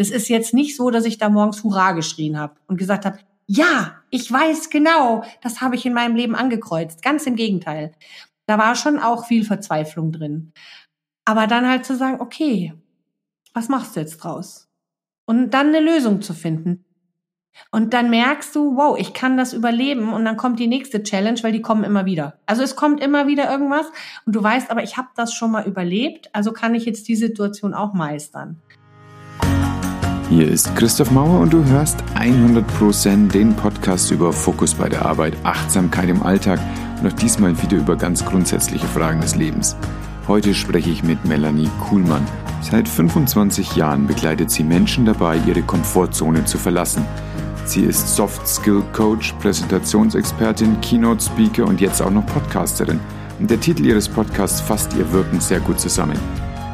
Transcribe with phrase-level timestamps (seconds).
[0.00, 3.18] Das ist jetzt nicht so, dass ich da morgens Hurra geschrien habe und gesagt habe,
[3.46, 7.02] ja, ich weiß genau, das habe ich in meinem Leben angekreuzt.
[7.02, 7.92] Ganz im Gegenteil.
[8.46, 10.54] Da war schon auch viel Verzweiflung drin.
[11.26, 12.72] Aber dann halt zu sagen, okay,
[13.52, 14.70] was machst du jetzt draus?
[15.26, 16.86] Und dann eine Lösung zu finden.
[17.70, 21.42] Und dann merkst du, wow, ich kann das überleben und dann kommt die nächste Challenge,
[21.42, 22.38] weil die kommen immer wieder.
[22.46, 23.84] Also es kommt immer wieder irgendwas
[24.24, 27.16] und du weißt, aber ich habe das schon mal überlebt, also kann ich jetzt die
[27.16, 28.62] Situation auch meistern.
[30.30, 35.34] Hier ist Christoph Mauer und du hörst 100% den Podcast über Fokus bei der Arbeit,
[35.42, 36.58] Achtsamkeit im Alltag
[37.00, 39.76] und auch diesmal wieder über ganz grundsätzliche Fragen des Lebens.
[40.26, 42.26] Heute spreche ich mit Melanie Kuhlmann.
[42.62, 47.04] Seit 25 Jahren begleitet sie Menschen dabei, ihre Komfortzone zu verlassen–
[47.70, 52.98] Sie ist Soft Skill Coach, Präsentationsexpertin, Keynote Speaker und jetzt auch noch Podcasterin.
[53.38, 56.18] Und der Titel ihres Podcasts fasst ihr Wirken sehr gut zusammen.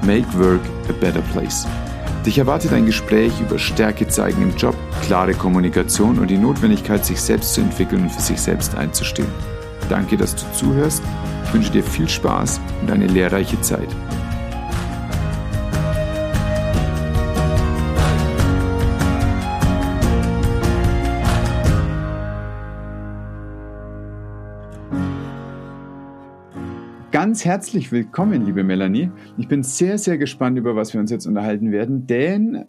[0.07, 1.67] Make Work a Better Place.
[2.27, 4.75] Dich erwartet ein Gespräch über Stärke zeigen im Job,
[5.07, 9.29] klare Kommunikation und die Notwendigkeit, sich selbst zu entwickeln und für sich selbst einzustehen.
[9.89, 11.05] Danke, dass du zuhörst.
[11.45, 13.89] Ich wünsche dir viel Spaß und eine lehrreiche Zeit.
[27.37, 29.11] Ganz herzlich willkommen, liebe Melanie.
[29.37, 32.65] Ich bin sehr, sehr gespannt, über was wir uns jetzt unterhalten werden, denn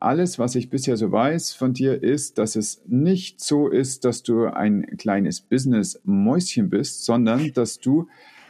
[0.00, 4.24] alles, was ich bisher so weiß von dir, ist, dass es nicht so ist, dass
[4.24, 8.08] du ein kleines Business-Mäuschen bist, sondern dass du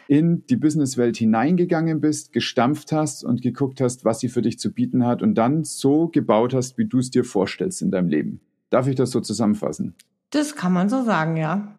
[0.08, 4.72] in die Businesswelt hineingegangen bist, gestampft hast und geguckt hast, was sie für dich zu
[4.72, 8.40] bieten hat und dann so gebaut hast, wie du es dir vorstellst in deinem Leben.
[8.70, 9.96] Darf ich das so zusammenfassen?
[10.30, 11.78] Das kann man so sagen, ja.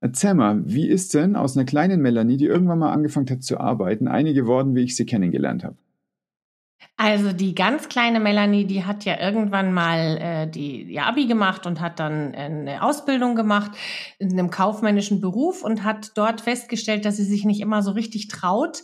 [0.00, 3.60] Erzähl mal, wie ist denn aus einer kleinen Melanie, die irgendwann mal angefangen hat zu
[3.60, 5.76] arbeiten, eine geworden, wie ich sie kennengelernt habe?
[6.96, 11.66] Also die ganz kleine Melanie, die hat ja irgendwann mal äh, die ihr Abi gemacht
[11.66, 13.72] und hat dann eine Ausbildung gemacht
[14.18, 18.28] in einem kaufmännischen Beruf und hat dort festgestellt, dass sie sich nicht immer so richtig
[18.28, 18.82] traut,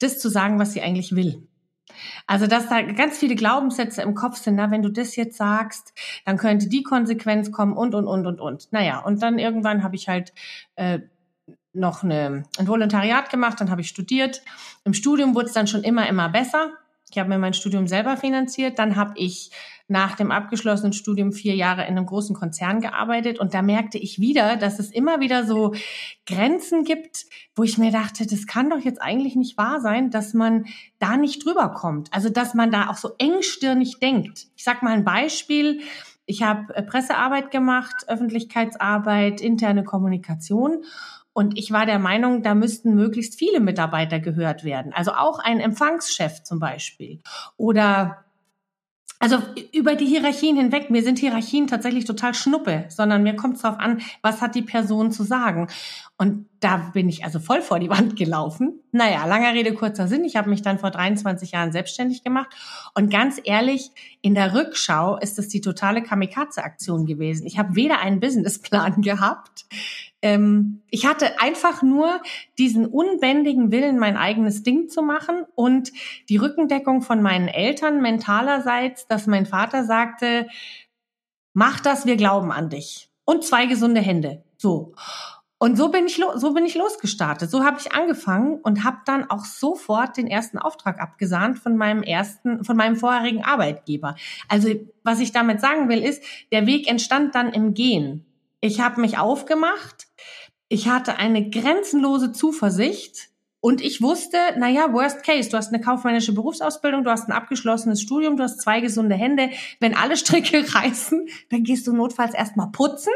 [0.00, 1.42] das zu sagen, was sie eigentlich will.
[2.26, 5.92] Also, dass da ganz viele Glaubenssätze im Kopf sind, na, wenn du das jetzt sagst,
[6.24, 8.72] dann könnte die Konsequenz kommen und, und, und, und, und.
[8.72, 10.32] Naja, und dann irgendwann habe ich halt
[10.76, 11.00] äh,
[11.72, 14.42] noch eine, ein Volontariat gemacht, dann habe ich studiert.
[14.84, 16.70] Im Studium wurde es dann schon immer, immer besser.
[17.10, 18.78] Ich habe mir mein Studium selber finanziert.
[18.78, 19.50] Dann habe ich
[19.88, 24.18] nach dem abgeschlossenen Studium vier Jahre in einem großen Konzern gearbeitet und da merkte ich
[24.18, 25.74] wieder, dass es immer wieder so
[26.26, 30.34] Grenzen gibt, wo ich mir dachte, das kann doch jetzt eigentlich nicht wahr sein, dass
[30.34, 30.66] man
[30.98, 32.12] da nicht drüber kommt.
[32.12, 34.46] Also dass man da auch so engstirnig denkt.
[34.56, 35.80] Ich sag mal ein Beispiel.
[36.26, 40.82] Ich habe äh, Pressearbeit gemacht, Öffentlichkeitsarbeit, interne Kommunikation.
[41.32, 44.92] Und ich war der Meinung, da müssten möglichst viele Mitarbeiter gehört werden.
[44.92, 47.20] Also auch ein Empfangschef zum Beispiel.
[47.56, 48.24] Oder
[49.26, 49.42] also
[49.72, 53.80] über die Hierarchien hinweg, mir sind Hierarchien tatsächlich total schnuppe, sondern mir kommt es darauf
[53.80, 55.66] an, was hat die Person zu sagen.
[56.16, 58.78] Und da bin ich also voll vor die Wand gelaufen.
[58.92, 60.24] Naja, langer Rede, kurzer Sinn.
[60.24, 62.54] Ich habe mich dann vor 23 Jahren selbstständig gemacht.
[62.94, 63.90] Und ganz ehrlich,
[64.22, 67.48] in der Rückschau ist es die totale Kamikaze-Aktion gewesen.
[67.48, 69.66] Ich habe weder einen Businessplan gehabt,
[70.22, 72.20] ähm, ich hatte einfach nur
[72.58, 75.92] diesen unbändigen Willen, mein eigenes Ding zu machen und
[76.28, 80.48] die Rückendeckung von meinen Eltern mentalerseits, dass mein Vater sagte,
[81.52, 83.10] mach das, wir glauben an dich.
[83.24, 84.44] Und zwei gesunde Hände.
[84.56, 84.94] So.
[85.58, 87.50] Und so bin ich so bin ich losgestartet.
[87.50, 92.02] So habe ich angefangen und habe dann auch sofort den ersten Auftrag abgesahnt von meinem
[92.02, 94.16] ersten von meinem vorherigen Arbeitgeber.
[94.48, 94.68] Also
[95.02, 96.22] was ich damit sagen will ist,
[96.52, 98.26] der Weg entstand dann im Gehen.
[98.60, 100.05] Ich habe mich aufgemacht.
[100.68, 103.28] Ich hatte eine grenzenlose Zuversicht
[103.60, 108.00] und ich wusste, naja, worst case, du hast eine kaufmännische Berufsausbildung, du hast ein abgeschlossenes
[108.00, 109.50] Studium, du hast zwei gesunde Hände.
[109.80, 113.12] Wenn alle Stricke reißen, dann gehst du notfalls erstmal putzen.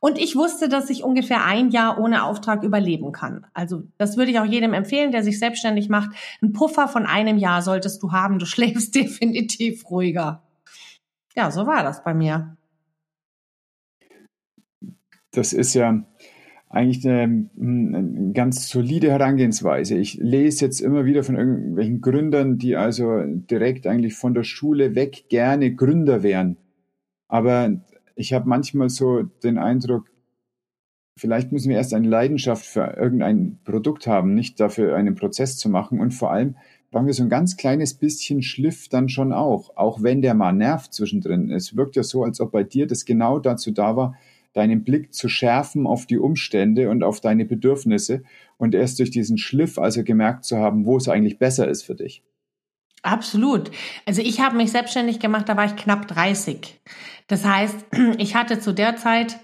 [0.00, 3.46] Und ich wusste, dass ich ungefähr ein Jahr ohne Auftrag überleben kann.
[3.54, 6.10] Also das würde ich auch jedem empfehlen, der sich selbstständig macht.
[6.42, 8.38] Ein Puffer von einem Jahr solltest du haben.
[8.38, 10.42] Du schläfst definitiv ruhiger.
[11.36, 12.56] Ja, so war das bei mir
[15.36, 16.04] das ist ja
[16.74, 19.96] eigentlich eine, eine, ganz solide Herangehensweise.
[19.96, 24.94] Ich lese jetzt immer wieder von irgendwelchen Gründern, die also direkt eigentlich von der Schule
[24.94, 26.56] weg gerne Gründer wären.
[27.28, 27.80] Aber
[28.16, 30.10] ich habe manchmal so den Eindruck,
[31.16, 35.68] vielleicht müssen wir erst eine Leidenschaft für irgendein Produkt haben, nicht dafür einen Prozess zu
[35.68, 36.00] machen.
[36.00, 36.56] Und vor allem
[36.90, 40.52] brauchen wir so ein ganz kleines bisschen Schliff dann schon auch, auch wenn der mal
[40.52, 41.50] nervt zwischendrin.
[41.50, 44.16] Es wirkt ja so, als ob bei dir das genau dazu da war,
[44.54, 48.22] deinen Blick zu schärfen auf die Umstände und auf deine Bedürfnisse
[48.56, 51.94] und erst durch diesen Schliff also gemerkt zu haben, wo es eigentlich besser ist für
[51.94, 52.22] dich.
[53.02, 53.70] Absolut.
[54.06, 56.80] Also ich habe mich selbstständig gemacht, da war ich knapp 30.
[57.26, 57.76] Das heißt,
[58.18, 59.38] ich hatte zu der Zeit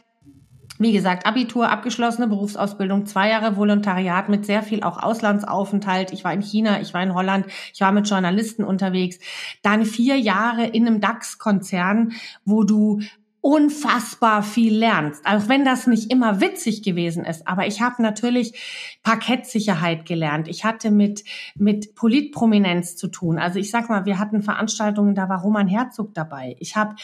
[0.80, 6.10] wie gesagt, Abitur, abgeschlossene Berufsausbildung, zwei Jahre Volontariat mit sehr viel auch Auslandsaufenthalt.
[6.10, 9.18] Ich war in China, ich war in Holland, ich war mit Journalisten unterwegs.
[9.62, 12.12] Dann vier Jahre in einem DAX-Konzern,
[12.46, 13.00] wo du
[13.40, 15.24] unfassbar viel lernst.
[15.26, 20.48] Auch wenn das nicht immer witzig gewesen ist, aber ich habe natürlich Parkettsicherheit gelernt.
[20.48, 23.38] Ich hatte mit mit Politprominenz zu tun.
[23.38, 26.56] Also ich sag mal, wir hatten Veranstaltungen, da war Roman Herzog dabei.
[26.58, 26.96] Ich habe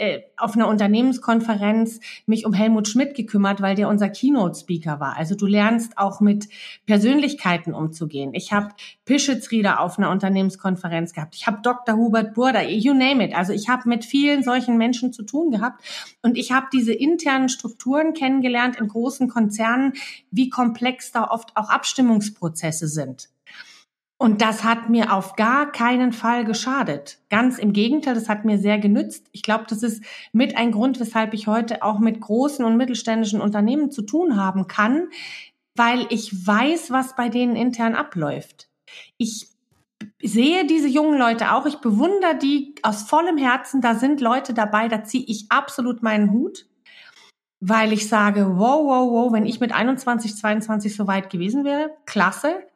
[0.00, 5.16] äh, auf einer Unternehmenskonferenz mich um Helmut Schmidt gekümmert, weil der unser Keynote-Speaker war.
[5.18, 6.48] Also du lernst auch mit
[6.86, 8.32] Persönlichkeiten umzugehen.
[8.32, 8.68] Ich habe
[9.04, 11.34] Pischitzrieder auf einer Unternehmenskonferenz gehabt.
[11.34, 11.96] Ich habe Dr.
[11.96, 13.36] Hubert Burda, you name it.
[13.36, 15.84] Also ich habe mit vielen solchen Menschen zu tun gehabt
[16.22, 19.92] und ich habe diese internen Strukturen kennengelernt in großen Konzernen,
[20.30, 23.28] wie komplex da oft auch Abstimmungsprozesse sind.
[24.22, 27.20] Und das hat mir auf gar keinen Fall geschadet.
[27.30, 29.26] Ganz im Gegenteil, das hat mir sehr genützt.
[29.32, 33.40] Ich glaube, das ist mit ein Grund, weshalb ich heute auch mit großen und mittelständischen
[33.40, 35.08] Unternehmen zu tun haben kann,
[35.74, 38.68] weil ich weiß, was bei denen intern abläuft.
[39.16, 39.48] Ich
[40.22, 43.80] sehe diese jungen Leute auch, ich bewundere die aus vollem Herzen.
[43.80, 46.66] Da sind Leute dabei, da ziehe ich absolut meinen Hut,
[47.60, 51.90] weil ich sage, wow, wow, wow, wenn ich mit 21, 22 so weit gewesen wäre,
[52.04, 52.66] klasse.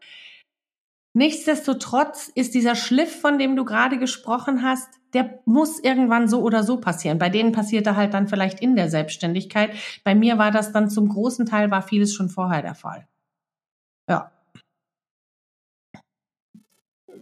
[1.17, 6.65] Nichtsdestotrotz ist dieser Schliff, von dem du gerade gesprochen hast, der muss irgendwann so oder
[6.65, 7.21] so passieren.
[7.21, 9.71] Bei denen passiert er halt dann vielleicht in der Selbstständigkeit.
[10.03, 13.07] Bei mir war das dann zum großen Teil, war vieles schon vorher der Fall.
[14.11, 14.33] Ja.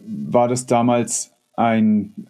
[0.05, 2.27] War das damals ein,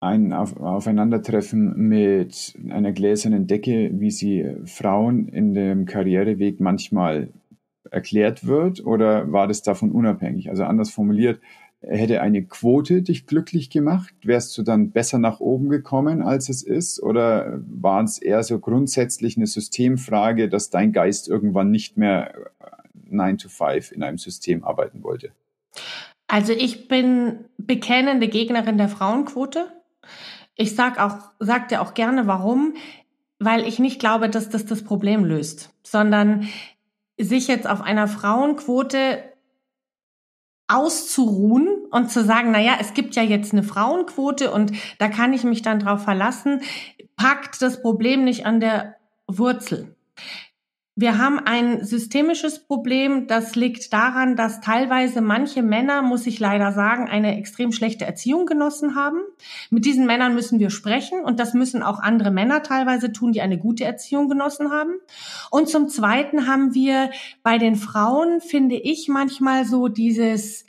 [0.00, 7.30] ein Aufeinandertreffen mit einer gläsernen Decke, wie sie Frauen in dem Karriereweg manchmal
[7.92, 10.48] erklärt wird oder war das davon unabhängig?
[10.50, 11.40] Also anders formuliert,
[11.82, 14.14] hätte eine Quote dich glücklich gemacht?
[14.22, 17.02] Wärst du dann besser nach oben gekommen, als es ist?
[17.02, 22.34] Oder war es eher so grundsätzlich eine Systemfrage, dass dein Geist irgendwann nicht mehr
[23.10, 25.32] 9 to 5 in einem System arbeiten wollte?
[26.28, 29.66] Also ich bin bekennende Gegnerin der Frauenquote.
[30.54, 32.74] Ich sag auch, sagte auch gerne, warum?
[33.38, 36.48] Weil ich nicht glaube, dass das das Problem löst, sondern
[37.24, 39.22] sich jetzt auf einer Frauenquote
[40.68, 45.32] auszuruhen und zu sagen, na ja, es gibt ja jetzt eine Frauenquote und da kann
[45.32, 46.62] ich mich dann drauf verlassen,
[47.16, 48.96] packt das Problem nicht an der
[49.26, 49.94] Wurzel.
[50.94, 56.72] Wir haben ein systemisches Problem, das liegt daran, dass teilweise manche Männer, muss ich leider
[56.72, 59.20] sagen, eine extrem schlechte Erziehung genossen haben.
[59.70, 63.40] Mit diesen Männern müssen wir sprechen und das müssen auch andere Männer teilweise tun, die
[63.40, 64.92] eine gute Erziehung genossen haben.
[65.50, 67.10] Und zum Zweiten haben wir
[67.42, 70.66] bei den Frauen, finde ich, manchmal so dieses,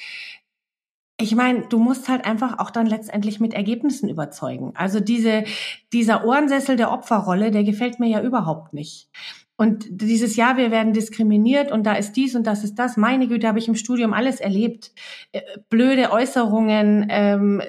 [1.20, 4.72] ich meine, du musst halt einfach auch dann letztendlich mit Ergebnissen überzeugen.
[4.76, 5.44] Also diese,
[5.92, 9.10] dieser Ohrensessel der Opferrolle, der gefällt mir ja überhaupt nicht.
[9.64, 12.98] Und dieses Jahr, wir werden diskriminiert und da ist dies und das ist das.
[12.98, 14.92] Meine Güte, habe ich im Studium alles erlebt.
[15.32, 15.40] Äh,
[15.70, 17.62] blöde Äußerungen, ähm,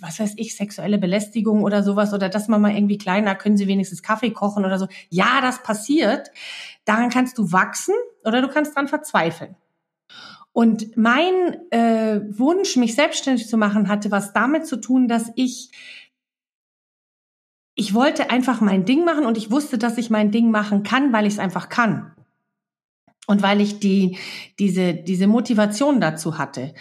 [0.00, 3.68] was weiß ich, sexuelle Belästigung oder sowas oder dass man mal irgendwie kleiner, können Sie
[3.68, 4.88] wenigstens Kaffee kochen oder so.
[5.08, 6.32] Ja, das passiert.
[6.84, 7.94] Daran kannst du wachsen
[8.24, 9.54] oder du kannst dran verzweifeln.
[10.50, 15.70] Und mein äh, Wunsch, mich selbstständig zu machen, hatte was damit zu tun, dass ich
[17.76, 21.12] ich wollte einfach mein Ding machen und ich wusste, dass ich mein Ding machen kann,
[21.12, 22.12] weil ich es einfach kann.
[23.26, 24.16] Und weil ich die,
[24.58, 26.72] diese, diese Motivation dazu hatte.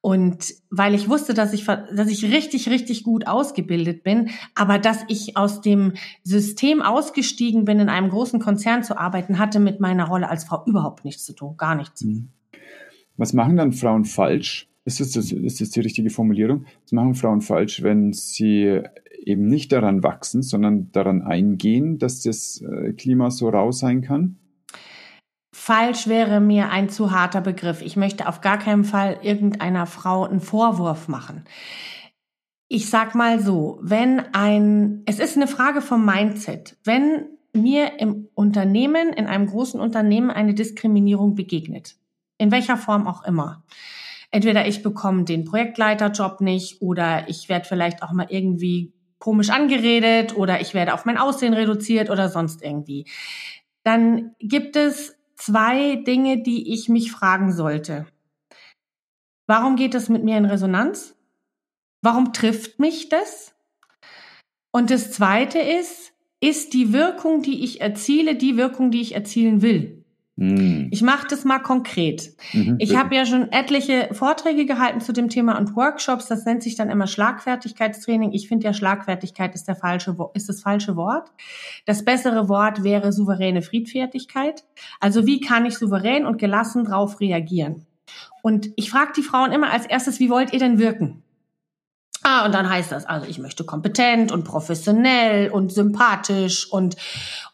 [0.00, 5.04] Und weil ich wusste, dass ich, dass ich richtig, richtig gut ausgebildet bin, aber dass
[5.08, 10.06] ich aus dem System ausgestiegen bin, in einem großen Konzern zu arbeiten, hatte mit meiner
[10.06, 12.04] Rolle als Frau überhaupt nichts zu tun, gar nichts.
[12.04, 12.28] Mhm.
[13.16, 14.68] Was machen dann Frauen falsch?
[14.84, 16.64] Ist das, ist das die richtige Formulierung?
[16.84, 18.82] Was machen Frauen falsch, wenn sie
[19.28, 24.38] eben nicht daran wachsen, sondern daran eingehen, dass das äh, Klima so rau sein kann?
[25.54, 27.82] Falsch wäre mir ein zu harter Begriff.
[27.82, 31.44] Ich möchte auf gar keinen Fall irgendeiner Frau einen Vorwurf machen.
[32.68, 36.76] Ich sag mal so, wenn ein, es ist eine Frage vom Mindset.
[36.84, 41.96] Wenn mir im Unternehmen, in einem großen Unternehmen eine Diskriminierung begegnet,
[42.38, 43.64] in welcher Form auch immer,
[44.30, 50.36] entweder ich bekomme den Projektleiterjob nicht oder ich werde vielleicht auch mal irgendwie komisch angeredet
[50.36, 53.06] oder ich werde auf mein Aussehen reduziert oder sonst irgendwie.
[53.84, 58.06] Dann gibt es zwei Dinge, die ich mich fragen sollte.
[59.46, 61.16] Warum geht das mit mir in Resonanz?
[62.02, 63.54] Warum trifft mich das?
[64.70, 69.62] Und das zweite ist, ist die Wirkung, die ich erziele, die Wirkung, die ich erzielen
[69.62, 69.97] will?
[70.38, 70.86] Hm.
[70.92, 72.30] Ich mache das mal konkret.
[72.52, 76.26] Mhm, ich habe ja schon etliche Vorträge gehalten zu dem Thema und Workshops.
[76.26, 78.32] Das nennt sich dann immer Schlagfertigkeitstraining.
[78.32, 81.32] Ich finde ja Schlagfertigkeit ist der falsche ist das falsche Wort.
[81.86, 84.64] Das bessere Wort wäre souveräne Friedfertigkeit.
[85.00, 87.86] Also wie kann ich souverän und gelassen drauf reagieren?
[88.40, 91.24] Und ich frage die Frauen immer als erstes, wie wollt ihr denn wirken?
[92.22, 96.96] Ah, und dann heißt das, also ich möchte kompetent und professionell und sympathisch und,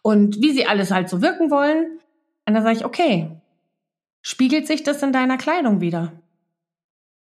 [0.03, 1.99] und wie sie alles halt so wirken wollen.
[2.47, 3.31] Und dann sage ich, okay,
[4.23, 6.13] spiegelt sich das in deiner Kleidung wieder?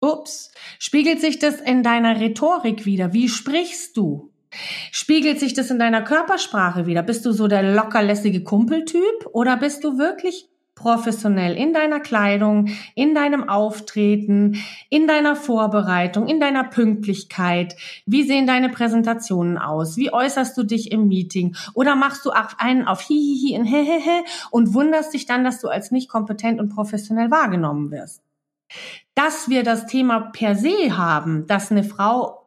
[0.00, 3.12] Ups, spiegelt sich das in deiner Rhetorik wieder?
[3.12, 4.30] Wie sprichst du?
[4.92, 7.02] Spiegelt sich das in deiner Körpersprache wieder?
[7.02, 13.14] Bist du so der lockerlässige Kumpeltyp oder bist du wirklich professionell in deiner Kleidung, in
[13.14, 17.76] deinem Auftreten, in deiner Vorbereitung, in deiner Pünktlichkeit.
[18.06, 19.96] Wie sehen deine Präsentationen aus?
[19.96, 21.56] Wie äußerst du dich im Meeting?
[21.74, 25.90] Oder machst du einen auf Hihihi in Hehehe und wunderst dich dann, dass du als
[25.90, 28.22] nicht kompetent und professionell wahrgenommen wirst?
[29.14, 32.44] Dass wir das Thema per se haben, dass eine Frau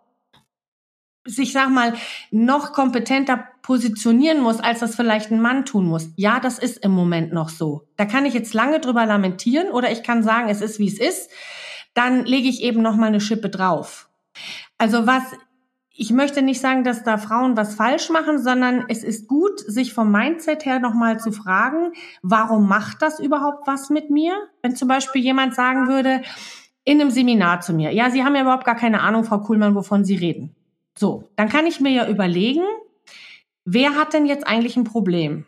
[1.27, 1.93] sich, sag mal,
[2.31, 6.09] noch kompetenter positionieren muss, als das vielleicht ein Mann tun muss.
[6.15, 7.85] Ja, das ist im Moment noch so.
[7.97, 10.97] Da kann ich jetzt lange drüber lamentieren oder ich kann sagen, es ist wie es
[10.97, 11.29] ist.
[11.93, 14.07] Dann lege ich eben noch mal eine Schippe drauf.
[14.77, 15.23] Also was
[15.99, 19.93] ich möchte nicht sagen, dass da Frauen was falsch machen, sondern es ist gut, sich
[19.93, 24.33] vom Mindset her nochmal zu fragen, warum macht das überhaupt was mit mir?
[24.61, 26.21] Wenn zum Beispiel jemand sagen würde,
[26.85, 29.75] in einem Seminar zu mir, ja, Sie haben ja überhaupt gar keine Ahnung, Frau Kuhlmann,
[29.75, 30.55] wovon Sie reden.
[30.97, 32.63] So, dann kann ich mir ja überlegen,
[33.67, 35.45] wer hat denn jetzt eigentlich ein Problem?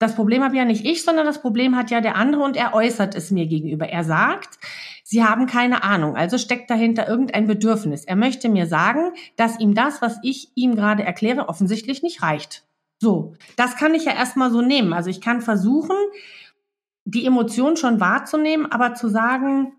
[0.00, 2.74] Das Problem habe ja nicht ich, sondern das Problem hat ja der andere und er
[2.74, 3.88] äußert es mir gegenüber.
[3.88, 4.58] Er sagt,
[5.04, 8.04] Sie haben keine Ahnung, also steckt dahinter irgendein Bedürfnis.
[8.04, 12.64] Er möchte mir sagen, dass ihm das, was ich ihm gerade erkläre, offensichtlich nicht reicht.
[12.98, 14.94] So, das kann ich ja erstmal so nehmen.
[14.94, 15.96] Also ich kann versuchen,
[17.04, 19.74] die Emotion schon wahrzunehmen, aber zu sagen,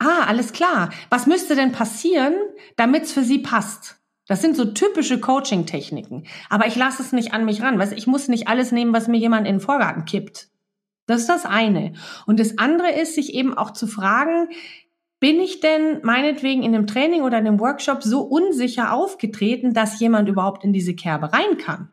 [0.00, 0.90] Ah, alles klar.
[1.10, 2.34] Was müsste denn passieren,
[2.76, 3.98] damit es für Sie passt?
[4.28, 6.24] Das sind so typische Coaching-Techniken.
[6.48, 7.78] Aber ich lasse es nicht an mich ran.
[7.78, 10.48] Weißt, ich muss nicht alles nehmen, was mir jemand in den Vorgarten kippt.
[11.06, 11.94] Das ist das eine.
[12.26, 14.50] Und das andere ist, sich eben auch zu fragen,
[15.18, 19.98] bin ich denn meinetwegen in einem Training oder in einem Workshop so unsicher aufgetreten, dass
[19.98, 21.90] jemand überhaupt in diese Kerbe rein kann?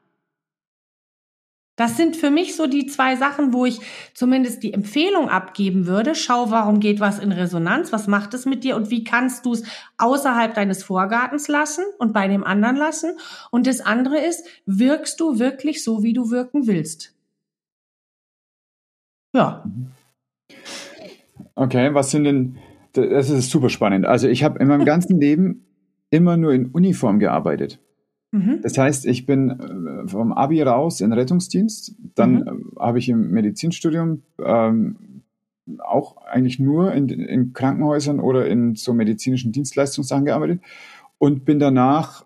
[1.75, 3.79] Das sind für mich so die zwei Sachen, wo ich
[4.13, 6.15] zumindest die Empfehlung abgeben würde.
[6.15, 7.91] Schau, warum geht was in Resonanz?
[7.91, 8.77] Was macht es mit dir?
[8.77, 9.63] Und wie kannst du es
[9.97, 13.17] außerhalb deines Vorgartens lassen und bei dem anderen lassen?
[13.51, 17.13] Und das andere ist, wirkst du wirklich so, wie du wirken willst?
[19.33, 19.65] Ja.
[21.55, 22.57] Okay, was sind denn,
[22.93, 24.05] das ist super spannend.
[24.05, 25.65] Also ich habe in meinem ganzen Leben
[26.09, 27.79] immer nur in Uniform gearbeitet.
[28.35, 28.59] Mhm.
[28.61, 32.73] Das heißt, ich bin äh, vom Abi raus in Rettungsdienst, dann mhm.
[32.75, 35.21] Äh, habe ich im Medizinstudium ähm,
[35.79, 40.61] auch eigentlich nur in, in, Krankenhäusern oder in so medizinischen Dienstleistungssachen gearbeitet
[41.17, 42.25] und bin danach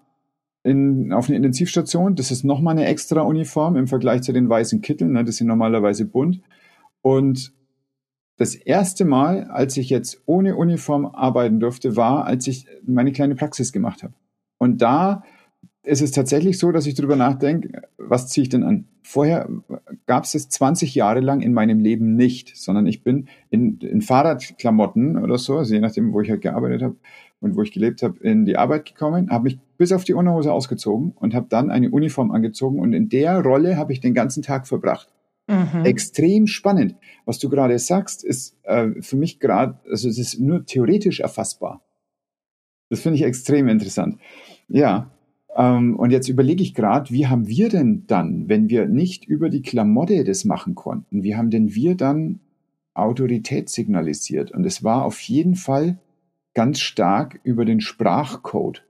[0.63, 2.15] in, auf eine Intensivstation.
[2.15, 5.13] Das ist nochmal eine extra Uniform im Vergleich zu den weißen Kitteln.
[5.13, 5.23] Ne?
[5.23, 6.41] Das sind normalerweise bunt.
[7.01, 7.53] Und
[8.37, 13.35] das erste Mal, als ich jetzt ohne Uniform arbeiten durfte, war, als ich meine kleine
[13.35, 14.13] Praxis gemacht habe.
[14.57, 15.23] Und da
[15.89, 18.85] es ist tatsächlich so, dass ich darüber nachdenke, was ziehe ich denn an?
[19.01, 19.49] Vorher
[20.05, 24.01] gab es es 20 Jahre lang in meinem Leben nicht, sondern ich bin in, in
[24.01, 26.95] Fahrradklamotten oder so, also je nachdem, wo ich halt gearbeitet habe
[27.39, 30.53] und wo ich gelebt habe, in die Arbeit gekommen, habe mich bis auf die Unterhose
[30.53, 34.43] ausgezogen und habe dann eine Uniform angezogen und in der Rolle habe ich den ganzen
[34.43, 35.09] Tag verbracht.
[35.47, 35.85] Mhm.
[35.85, 36.95] Extrem spannend.
[37.25, 41.81] Was du gerade sagst, ist äh, für mich gerade, also es ist nur theoretisch erfassbar.
[42.89, 44.19] Das finde ich extrem interessant.
[44.67, 45.11] Ja,
[45.55, 49.49] ähm, und jetzt überlege ich gerade, wie haben wir denn dann, wenn wir nicht über
[49.49, 52.39] die Klamotte das machen konnten, wie haben denn wir dann
[52.93, 54.51] Autorität signalisiert?
[54.51, 55.99] Und es war auf jeden Fall
[56.53, 58.85] ganz stark über den Sprachcode.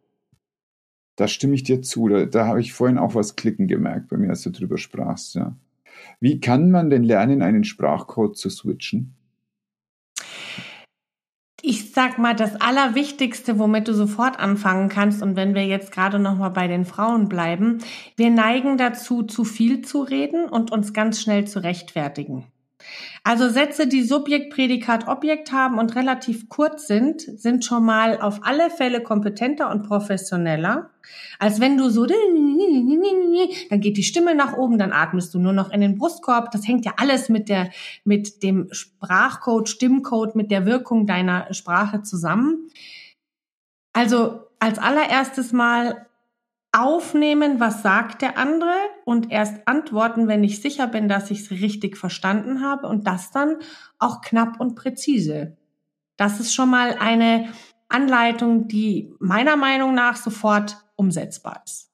[1.16, 2.08] Da stimme ich dir zu.
[2.08, 5.36] Da, da habe ich vorhin auch was klicken gemerkt bei mir, als du drüber sprachst.
[5.36, 5.58] Ja.
[6.20, 9.16] Wie kann man denn lernen, einen Sprachcode zu switchen?
[11.62, 16.20] Ich sag mal, das Allerwichtigste, womit du sofort anfangen kannst, und wenn wir jetzt gerade
[16.20, 17.80] noch mal bei den Frauen bleiben,
[18.16, 22.46] wir neigen dazu, zu viel zu reden und uns ganz schnell zu rechtfertigen.
[23.24, 28.40] Also Sätze, die Subjekt, Prädikat, Objekt haben und relativ kurz sind, sind schon mal auf
[28.44, 30.90] alle Fälle kompetenter und professioneller,
[31.40, 35.72] als wenn du so, dann geht die Stimme nach oben, dann atmest du nur noch
[35.72, 36.52] in den Brustkorb.
[36.52, 37.72] Das hängt ja alles mit der,
[38.04, 42.70] mit dem Sprachcode, Stimmcode, mit der Wirkung deiner Sprache zusammen.
[43.94, 46.09] Also als allererstes mal
[46.72, 51.52] aufnehmen, was sagt der andere und erst antworten, wenn ich sicher bin, dass ich es
[51.52, 53.58] richtig verstanden habe und das dann
[53.98, 55.58] auch knapp und präzise.
[56.16, 57.50] Das ist schon mal eine
[57.88, 61.89] Anleitung, die meiner Meinung nach sofort umsetzbar ist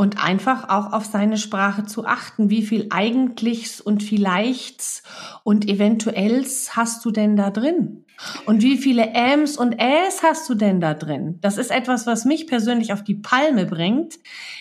[0.00, 2.48] und einfach auch auf seine Sprache zu achten.
[2.48, 5.02] Wie viel Eigentlichs und Vielleichts
[5.44, 8.06] und Eventuells hast du denn da drin?
[8.46, 11.36] Und wie viele Äms und Äs hast du denn da drin?
[11.42, 14.14] Das ist etwas, was mich persönlich auf die Palme bringt,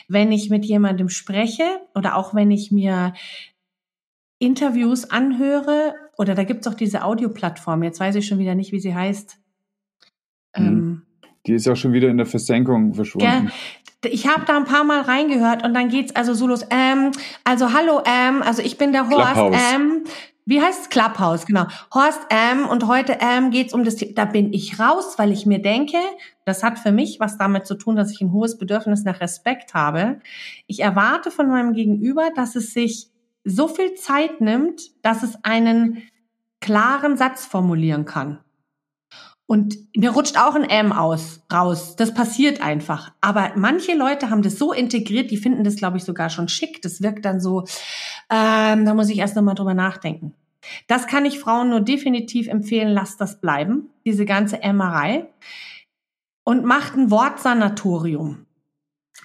[0.09, 1.63] wenn ich mit jemandem spreche
[1.95, 3.13] oder auch wenn ich mir
[4.39, 8.81] Interviews anhöre oder da gibt's auch diese Audioplattform, jetzt weiß ich schon wieder nicht, wie
[8.81, 9.39] sie heißt.
[10.57, 10.65] Mhm.
[10.65, 11.01] Ähm,
[11.47, 13.51] die ist auch schon wieder in der Versenkung verschwunden
[14.05, 16.65] ich habe da ein paar Mal reingehört und dann geht's also so los.
[16.69, 17.11] Ähm,
[17.43, 19.57] also hallo, ähm, also ich bin der Horst.
[19.75, 20.03] Ähm,
[20.45, 20.89] wie heißt es?
[20.89, 21.67] Clubhouse, genau.
[21.93, 24.13] Horst ähm, und heute ähm, geht's um das Thema.
[24.15, 25.97] Da bin ich raus, weil ich mir denke,
[26.45, 29.73] das hat für mich was damit zu tun, dass ich ein hohes Bedürfnis nach Respekt
[29.73, 30.19] habe.
[30.65, 33.09] Ich erwarte von meinem Gegenüber, dass es sich
[33.43, 36.03] so viel Zeit nimmt, dass es einen
[36.61, 38.39] klaren Satz formulieren kann.
[39.49, 41.95] Und mir rutscht auch ein M aus, raus.
[41.95, 43.13] Das passiert einfach.
[43.19, 46.83] Aber manche Leute haben das so integriert, die finden das, glaube ich, sogar schon schick.
[46.83, 47.61] Das wirkt dann so,
[48.29, 50.35] ähm, da muss ich erst nochmal drüber nachdenken.
[50.85, 55.25] Das kann ich Frauen nur definitiv empfehlen, lasst das bleiben, diese ganze Emmerei.
[56.43, 58.45] Und macht ein Wortsanatorium.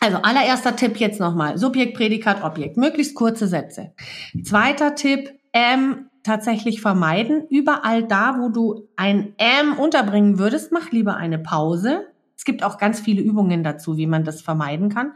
[0.00, 1.58] Also allererster Tipp jetzt nochmal.
[1.58, 2.78] Subjekt, Prädikat, Objekt.
[2.78, 3.92] Möglichst kurze Sätze.
[4.42, 7.46] Zweiter Tipp, M tatsächlich vermeiden.
[7.48, 12.06] Überall da, wo du ein M unterbringen würdest, mach lieber eine Pause.
[12.36, 15.12] Es gibt auch ganz viele Übungen dazu, wie man das vermeiden kann.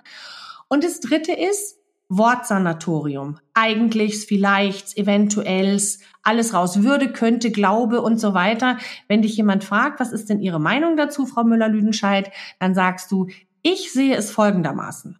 [0.69, 3.39] Und das dritte ist Wortsanatorium.
[3.55, 6.83] Eigentlichs, vielleicht, eventuells, alles raus.
[6.83, 8.79] Würde, könnte, glaube und so weiter.
[9.09, 13.27] Wenn dich jemand fragt, was ist denn Ihre Meinung dazu, Frau Müller-Lüdenscheid, dann sagst du,
[13.63, 15.19] ich sehe es folgendermaßen.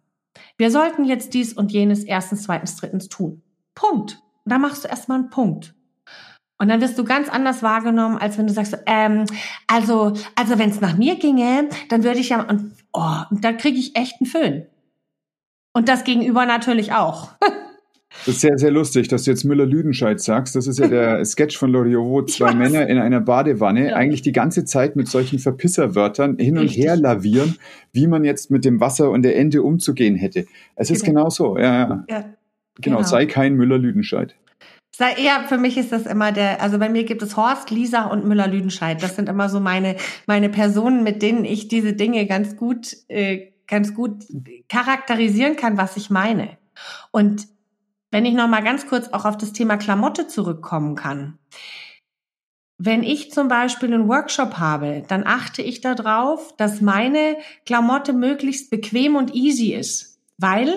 [0.57, 3.41] Wir sollten jetzt dies und jenes erstens, zweitens, drittens tun.
[3.75, 4.21] Punkt.
[4.45, 5.75] Da machst du erstmal einen Punkt.
[6.61, 9.25] Und dann wirst du ganz anders wahrgenommen, als wenn du sagst, ähm,
[9.67, 13.53] also, also wenn es nach mir ginge, dann würde ich ja, und, oh, und da
[13.53, 14.65] kriege ich echt einen Föhn.
[15.73, 17.29] Und das Gegenüber natürlich auch.
[18.25, 20.55] Das ist sehr, sehr lustig, dass du jetzt Müller-Lüdenscheid sagst.
[20.55, 23.95] Das ist ja der Sketch von Loriot, zwei Männer in einer Badewanne, ja.
[23.95, 26.83] eigentlich die ganze Zeit mit solchen Verpisserwörtern hin und Richtig.
[26.83, 27.55] her lavieren,
[27.93, 30.45] wie man jetzt mit dem Wasser und der Ente umzugehen hätte.
[30.75, 31.57] Es ist genau, genau so.
[31.57, 32.05] Ja, ja.
[32.09, 32.19] ja.
[32.81, 34.35] Genau, genau, sei kein Müller-Lüdenscheid.
[34.99, 38.25] Ja, für mich ist das immer der, also bei mir gibt es Horst, Lisa und
[38.25, 39.01] Müller-Lüdenscheid.
[39.01, 39.95] Das sind immer so meine,
[40.27, 44.25] meine Personen, mit denen ich diese Dinge ganz gut, äh, ganz gut
[44.67, 46.57] charakterisieren kann, was ich meine.
[47.11, 47.47] Und
[48.11, 51.37] wenn ich noch mal ganz kurz auch auf das Thema Klamotte zurückkommen kann.
[52.77, 58.69] Wenn ich zum Beispiel einen Workshop habe, dann achte ich darauf, dass meine Klamotte möglichst
[58.69, 60.73] bequem und easy ist, weil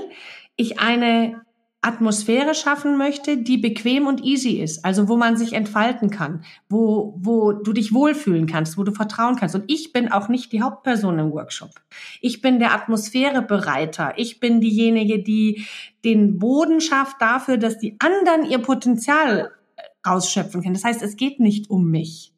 [0.57, 1.43] ich eine
[1.85, 7.15] Atmosphäre schaffen möchte, die bequem und easy ist, also wo man sich entfalten kann, wo,
[7.19, 9.57] wo du dich wohlfühlen kannst, wo du vertrauen kannst.
[9.57, 11.71] Und ich bin auch nicht die Hauptperson im Workshop.
[12.21, 14.15] Ich bin der Atmosphärebereiter.
[14.17, 15.67] Ich bin diejenige, die
[16.05, 19.51] den Boden schafft dafür, dass die anderen ihr Potenzial
[20.07, 20.75] rausschöpfen können.
[20.75, 22.33] Das heißt, es geht nicht um mich.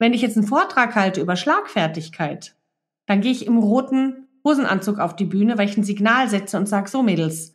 [0.00, 2.56] Wenn ich jetzt einen Vortrag halte über Schlagfertigkeit,
[3.06, 6.68] dann gehe ich im roten Hosenanzug auf die Bühne, weil ich ein Signal setze und
[6.68, 7.52] sage, so Mädels,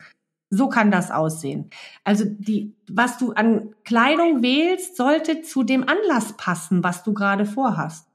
[0.51, 1.69] so kann das aussehen.
[2.03, 7.45] Also die, was du an Kleidung wählst, sollte zu dem Anlass passen, was du gerade
[7.45, 8.07] vorhast.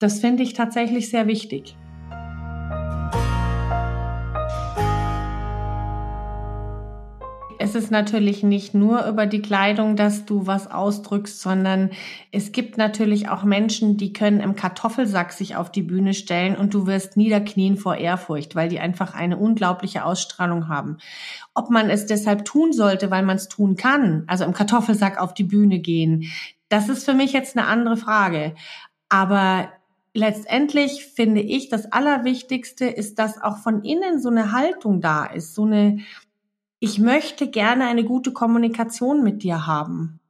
[0.00, 1.76] Das finde ich tatsächlich sehr wichtig.
[7.68, 11.90] Es ist natürlich nicht nur über die Kleidung, dass du was ausdrückst, sondern
[12.32, 16.72] es gibt natürlich auch Menschen, die können im Kartoffelsack sich auf die Bühne stellen und
[16.72, 20.96] du wirst niederknien vor Ehrfurcht, weil die einfach eine unglaubliche Ausstrahlung haben.
[21.52, 25.34] Ob man es deshalb tun sollte, weil man es tun kann, also im Kartoffelsack auf
[25.34, 26.24] die Bühne gehen,
[26.70, 28.54] das ist für mich jetzt eine andere Frage.
[29.10, 29.68] Aber
[30.14, 35.54] letztendlich finde ich, das Allerwichtigste ist, dass auch von innen so eine Haltung da ist,
[35.54, 35.98] so eine,
[36.80, 40.20] ich möchte gerne eine gute Kommunikation mit dir haben.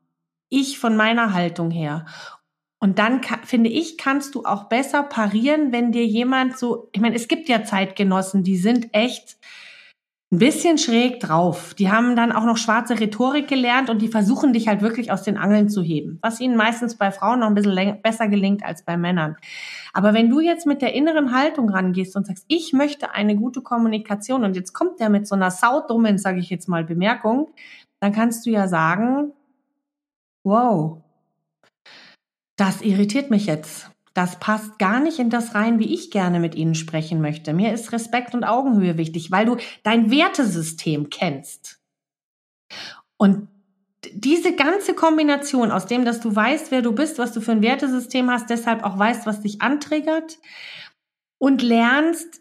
[0.48, 2.06] Ich von meiner Haltung her.
[2.80, 7.16] Und dann finde ich, kannst du auch besser parieren, wenn dir jemand so, ich meine,
[7.16, 9.36] es gibt ja Zeitgenossen, die sind echt
[10.30, 11.72] ein bisschen schräg drauf.
[11.72, 15.22] Die haben dann auch noch schwarze Rhetorik gelernt und die versuchen dich halt wirklich aus
[15.22, 18.84] den Angeln zu heben, was ihnen meistens bei Frauen noch ein bisschen besser gelingt als
[18.84, 19.36] bei Männern.
[19.94, 23.62] Aber wenn du jetzt mit der inneren Haltung rangehst und sagst, ich möchte eine gute
[23.62, 27.48] Kommunikation und jetzt kommt der mit so einer saudummen, sage ich jetzt mal, Bemerkung,
[28.00, 29.32] dann kannst du ja sagen,
[30.44, 30.98] wow,
[32.56, 33.90] das irritiert mich jetzt.
[34.14, 37.52] Das passt gar nicht in das rein, wie ich gerne mit Ihnen sprechen möchte.
[37.52, 41.80] Mir ist Respekt und Augenhöhe wichtig, weil du dein Wertesystem kennst.
[43.16, 43.48] Und
[44.12, 47.62] diese ganze Kombination aus dem, dass du weißt, wer du bist, was du für ein
[47.62, 50.38] Wertesystem hast, deshalb auch weißt, was dich antriggert
[51.38, 52.40] und lernst,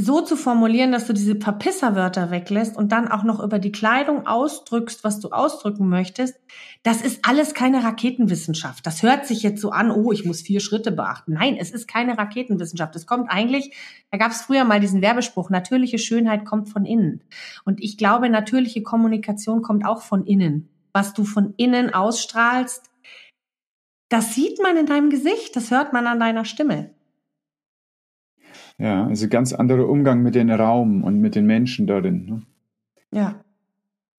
[0.00, 4.28] so zu formulieren, dass du diese Verpisserwörter weglässt und dann auch noch über die Kleidung
[4.28, 6.36] ausdrückst, was du ausdrücken möchtest,
[6.84, 8.86] das ist alles keine Raketenwissenschaft.
[8.86, 11.32] Das hört sich jetzt so an, oh, ich muss vier Schritte beachten.
[11.32, 12.94] Nein, es ist keine Raketenwissenschaft.
[12.94, 13.74] Es kommt eigentlich,
[14.12, 17.24] da gab es früher mal diesen Werbespruch, natürliche Schönheit kommt von innen.
[17.64, 20.68] Und ich glaube, natürliche Kommunikation kommt auch von innen.
[20.92, 22.88] Was du von innen ausstrahlst,
[24.10, 26.94] das sieht man in deinem Gesicht, das hört man an deiner Stimme.
[28.78, 32.26] Ja, also ganz anderer Umgang mit dem Raum und mit den Menschen darin.
[32.26, 32.42] Ne?
[33.12, 33.44] Ja.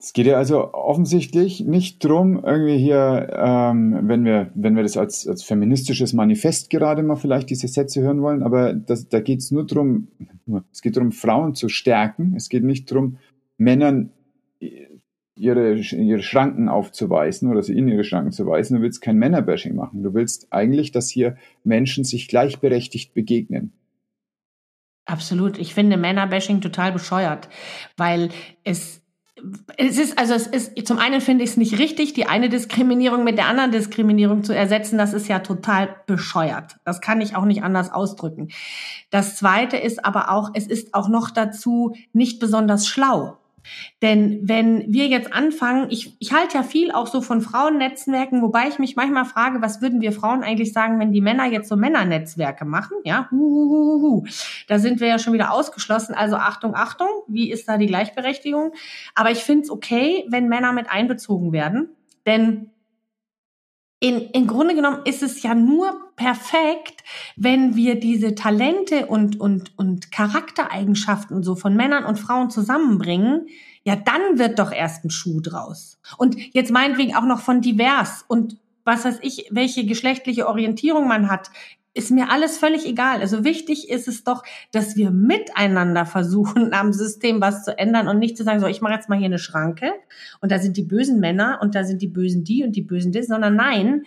[0.01, 4.95] Es geht ja also offensichtlich nicht drum, irgendwie hier, ähm, wenn wir, wenn wir das
[4.95, 9.39] als, als feministisches Manifest gerade mal vielleicht diese Sätze hören wollen, aber das, da geht
[9.39, 10.07] es nur drum,
[10.71, 12.33] es geht darum, Frauen zu stärken.
[12.35, 13.17] Es geht nicht drum,
[13.57, 14.11] Männern
[15.35, 18.77] ihre, ihre Schranken aufzuweisen oder sie in ihre Schranken zu weisen.
[18.77, 20.03] Du willst kein Männerbashing machen.
[20.03, 23.73] Du willst eigentlich, dass hier Menschen sich gleichberechtigt begegnen.
[25.09, 25.57] Absolut.
[25.57, 27.49] Ich finde Männerbashing total bescheuert,
[27.97, 28.29] weil
[28.63, 29.01] es
[29.77, 33.23] es ist, also es ist, zum einen finde ich es nicht richtig, die eine Diskriminierung
[33.23, 34.97] mit der anderen Diskriminierung zu ersetzen.
[34.97, 36.75] Das ist ja total bescheuert.
[36.83, 38.49] Das kann ich auch nicht anders ausdrücken.
[39.11, 43.37] Das zweite ist aber auch, es ist auch noch dazu nicht besonders schlau.
[44.01, 48.67] Denn wenn wir jetzt anfangen, ich, ich halte ja viel auch so von Frauennetzwerken, wobei
[48.67, 51.75] ich mich manchmal frage, was würden wir Frauen eigentlich sagen, wenn die Männer jetzt so
[51.75, 52.97] Männernetzwerke machen?
[53.03, 54.25] Ja, huhuhuhu.
[54.67, 56.15] da sind wir ja schon wieder ausgeschlossen.
[56.15, 58.73] Also Achtung, Achtung, wie ist da die Gleichberechtigung?
[59.15, 61.89] Aber ich finde es okay, wenn Männer mit einbezogen werden,
[62.25, 62.71] denn
[63.99, 67.03] in, im Grunde genommen ist es ja nur perfekt,
[67.35, 73.47] wenn wir diese Talente und, und, und Charaktereigenschaften so von Männern und Frauen zusammenbringen.
[73.83, 75.99] Ja, dann wird doch erst ein Schuh draus.
[76.17, 81.29] Und jetzt meinetwegen auch noch von divers und was weiß ich, welche geschlechtliche Orientierung man
[81.29, 81.51] hat
[81.99, 83.19] ist mir alles völlig egal.
[83.19, 88.19] Also wichtig ist es doch, dass wir miteinander versuchen, am System was zu ändern und
[88.19, 89.91] nicht zu sagen, so, ich mache jetzt mal hier eine Schranke
[90.39, 93.11] und da sind die bösen Männer und da sind die bösen die und die bösen
[93.11, 94.05] das, sondern nein,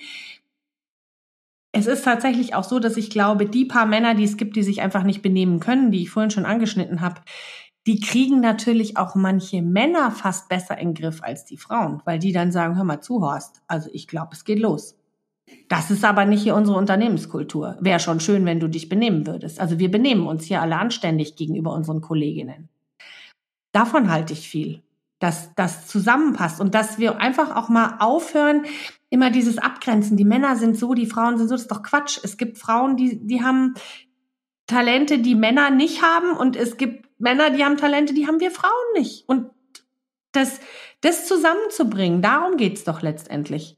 [1.75, 4.63] es ist tatsächlich auch so, dass ich glaube, die paar Männer, die es gibt, die
[4.63, 7.21] sich einfach nicht benehmen können, die ich vorhin schon angeschnitten habe,
[7.87, 12.19] die kriegen natürlich auch manche Männer fast besser in den Griff als die Frauen, weil
[12.19, 14.97] die dann sagen, hör mal zu, Horst, also ich glaube, es geht los.
[15.69, 17.77] Das ist aber nicht hier unsere Unternehmenskultur.
[17.81, 19.61] Wäre schon schön, wenn du dich benehmen würdest.
[19.61, 22.69] Also wir benehmen uns hier alle anständig gegenüber unseren Kolleginnen.
[23.73, 24.83] Davon halte ich viel,
[25.19, 28.67] dass das zusammenpasst und dass wir einfach auch mal aufhören,
[29.09, 30.17] immer dieses Abgrenzen.
[30.17, 31.55] Die Männer sind so, die Frauen sind so.
[31.55, 32.19] Das ist doch Quatsch.
[32.23, 33.75] Es gibt Frauen, die, die haben
[34.67, 38.51] Talente, die Männer nicht haben und es gibt Männer, die haben Talente, die haben wir
[38.51, 39.29] Frauen nicht.
[39.29, 39.51] Und
[40.33, 40.61] das,
[41.03, 43.77] das zusammenzubringen, darum geht's doch letztendlich.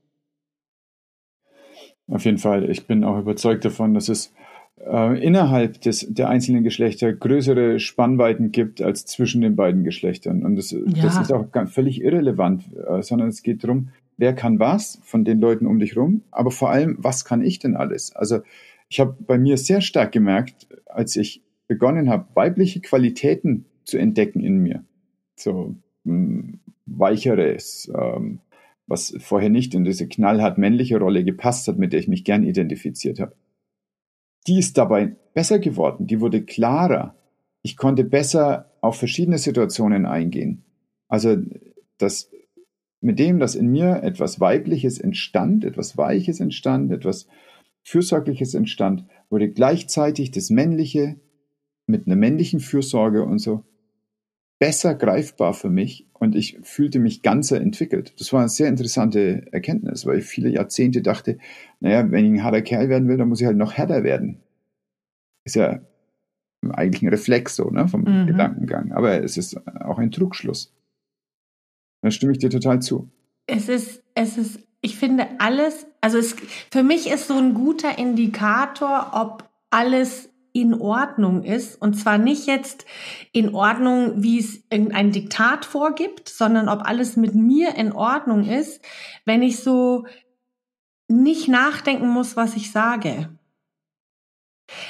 [2.09, 2.71] Auf jeden Fall.
[2.71, 4.33] Ich bin auch überzeugt davon, dass es
[4.79, 10.45] äh, innerhalb des, der einzelnen Geschlechter größere Spannweiten gibt als zwischen den beiden Geschlechtern.
[10.45, 10.81] Und das, ja.
[11.01, 15.25] das ist auch ganz, völlig irrelevant, äh, sondern es geht darum, wer kann was von
[15.25, 18.15] den Leuten um dich rum, aber vor allem, was kann ich denn alles?
[18.15, 18.41] Also
[18.89, 24.41] ich habe bei mir sehr stark gemerkt, als ich begonnen habe, weibliche Qualitäten zu entdecken
[24.41, 24.85] in mir.
[25.37, 28.41] So mh, weicheres, ähm,
[28.87, 32.45] was vorher nicht in diese knallhart männliche Rolle gepasst hat, mit der ich mich gern
[32.45, 33.35] identifiziert habe.
[34.47, 37.17] Die ist dabei besser geworden, die wurde klarer.
[37.63, 40.65] Ich konnte besser auf verschiedene Situationen eingehen.
[41.09, 41.37] Also
[41.99, 42.31] das
[43.01, 47.27] mit dem, dass in mir etwas Weibliches entstand, etwas Weiches entstand, etwas
[47.83, 51.21] Fürsorgliches entstand, wurde gleichzeitig das Männliche
[51.87, 53.65] mit einer männlichen Fürsorge und so
[54.59, 58.15] besser greifbar für mich und ich fühlte mich ganzer entwickelt.
[58.19, 61.39] Das war eine sehr interessante Erkenntnis, weil ich viele Jahrzehnte dachte,
[61.81, 64.41] naja, wenn ich ein harter Kerl werden will, dann muss ich halt noch härter werden.
[65.45, 65.81] Ist ja
[66.73, 68.27] eigentlich ein Reflex so, ne, vom mhm.
[68.27, 68.93] Gedankengang.
[68.93, 70.73] Aber es ist auch ein Trugschluss.
[72.03, 73.11] Da stimme ich dir total zu.
[73.47, 76.37] Es ist, es ist, ich finde alles, also es,
[76.71, 81.83] für mich ist so ein guter Indikator, ob alles in Ordnung ist.
[81.83, 82.87] Und zwar nicht jetzt
[83.33, 88.81] in Ordnung, wie es irgendein Diktat vorgibt, sondern ob alles mit mir in Ordnung ist,
[89.27, 90.07] wenn ich so
[91.09, 93.37] nicht nachdenken muss, was ich sage.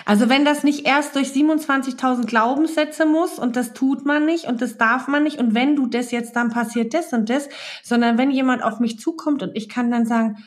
[0.05, 4.61] Also wenn das nicht erst durch 27.000 Glaubenssätze muss und das tut man nicht und
[4.61, 7.49] das darf man nicht und wenn du das jetzt, dann passiert das und das,
[7.83, 10.45] sondern wenn jemand auf mich zukommt und ich kann dann sagen,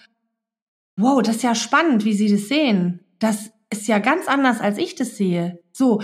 [0.96, 3.02] wow, das ist ja spannend, wie Sie das sehen.
[3.20, 5.60] Das ist ja ganz anders, als ich das sehe.
[5.72, 6.02] So.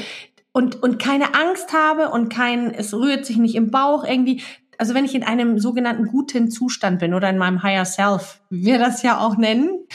[0.52, 4.44] Und, und keine Angst habe und kein, es rührt sich nicht im Bauch irgendwie.
[4.78, 8.66] Also wenn ich in einem sogenannten guten Zustand bin oder in meinem Higher Self, wie
[8.66, 9.88] wir das ja auch nennen,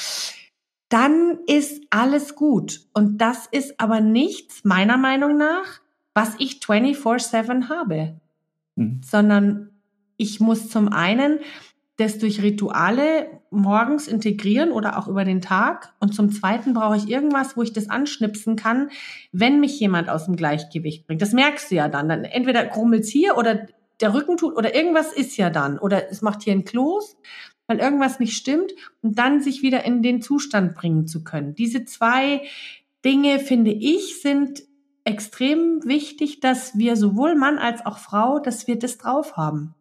[0.89, 2.81] dann ist alles gut.
[2.95, 5.81] Und das ist aber nichts, meiner Meinung nach,
[6.15, 8.19] was ich 24-7 habe.
[8.75, 9.01] Mhm.
[9.05, 9.71] Sondern
[10.17, 11.39] ich muss zum einen
[11.99, 15.95] das durch Rituale morgens integrieren oder auch über den Tag.
[16.01, 18.91] Und zum Zweiten brauche ich irgendwas, wo ich das anschnipsen kann,
[19.33, 21.23] wenn mich jemand aus dem Gleichgewicht bringt.
[21.23, 22.09] Das merkst du ja dann.
[22.09, 23.67] dann entweder grummelt's hier oder
[24.01, 25.79] der Rücken tut oder irgendwas ist ja dann.
[25.79, 27.17] Oder es macht hier ein Kloß,
[27.67, 28.73] weil irgendwas nicht stimmt.
[29.03, 31.55] Und dann sich wieder in den Zustand bringen zu können.
[31.55, 32.43] Diese zwei
[33.05, 34.63] Dinge, finde ich, sind
[35.05, 39.75] extrem wichtig, dass wir sowohl Mann als auch Frau, dass wir das drauf haben.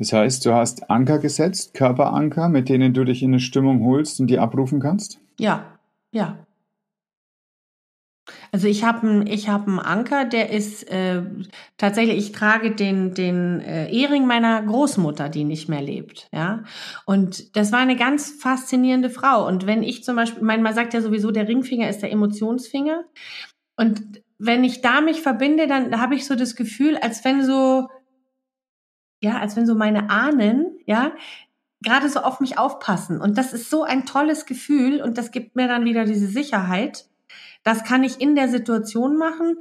[0.00, 4.18] Das heißt, du hast Anker gesetzt, Körperanker, mit denen du dich in eine Stimmung holst
[4.18, 5.20] und die abrufen kannst?
[5.38, 5.78] Ja,
[6.10, 6.46] ja.
[8.50, 11.22] Also ich habe einen hab Anker, der ist äh,
[11.76, 16.28] tatsächlich, ich trage den, den äh, Ehering meiner Großmutter, die nicht mehr lebt.
[16.32, 16.62] ja.
[17.04, 19.46] Und das war eine ganz faszinierende Frau.
[19.46, 23.04] Und wenn ich zum Beispiel, mein, man sagt ja sowieso, der Ringfinger ist der Emotionsfinger.
[23.76, 27.88] Und wenn ich da mich verbinde, dann habe ich so das Gefühl, als wenn so
[29.20, 31.12] ja, als wenn so meine Ahnen, ja,
[31.82, 33.20] gerade so auf mich aufpassen.
[33.20, 37.06] Und das ist so ein tolles Gefühl und das gibt mir dann wieder diese Sicherheit.
[37.62, 39.56] Das kann ich in der Situation machen.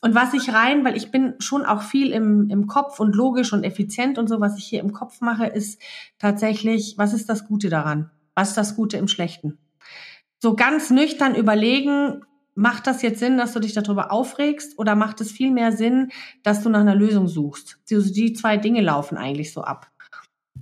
[0.00, 3.52] Und was ich rein, weil ich bin schon auch viel im, im Kopf und logisch
[3.52, 5.80] und effizient und so, was ich hier im Kopf mache, ist
[6.18, 8.10] tatsächlich, was ist das Gute daran?
[8.34, 9.58] Was ist das Gute im Schlechten?
[10.40, 15.20] So ganz nüchtern überlegen, macht das jetzt Sinn, dass du dich darüber aufregst oder macht
[15.20, 16.10] es viel mehr Sinn,
[16.42, 17.78] dass du nach einer Lösung suchst?
[17.90, 19.90] Also die zwei Dinge laufen eigentlich so ab.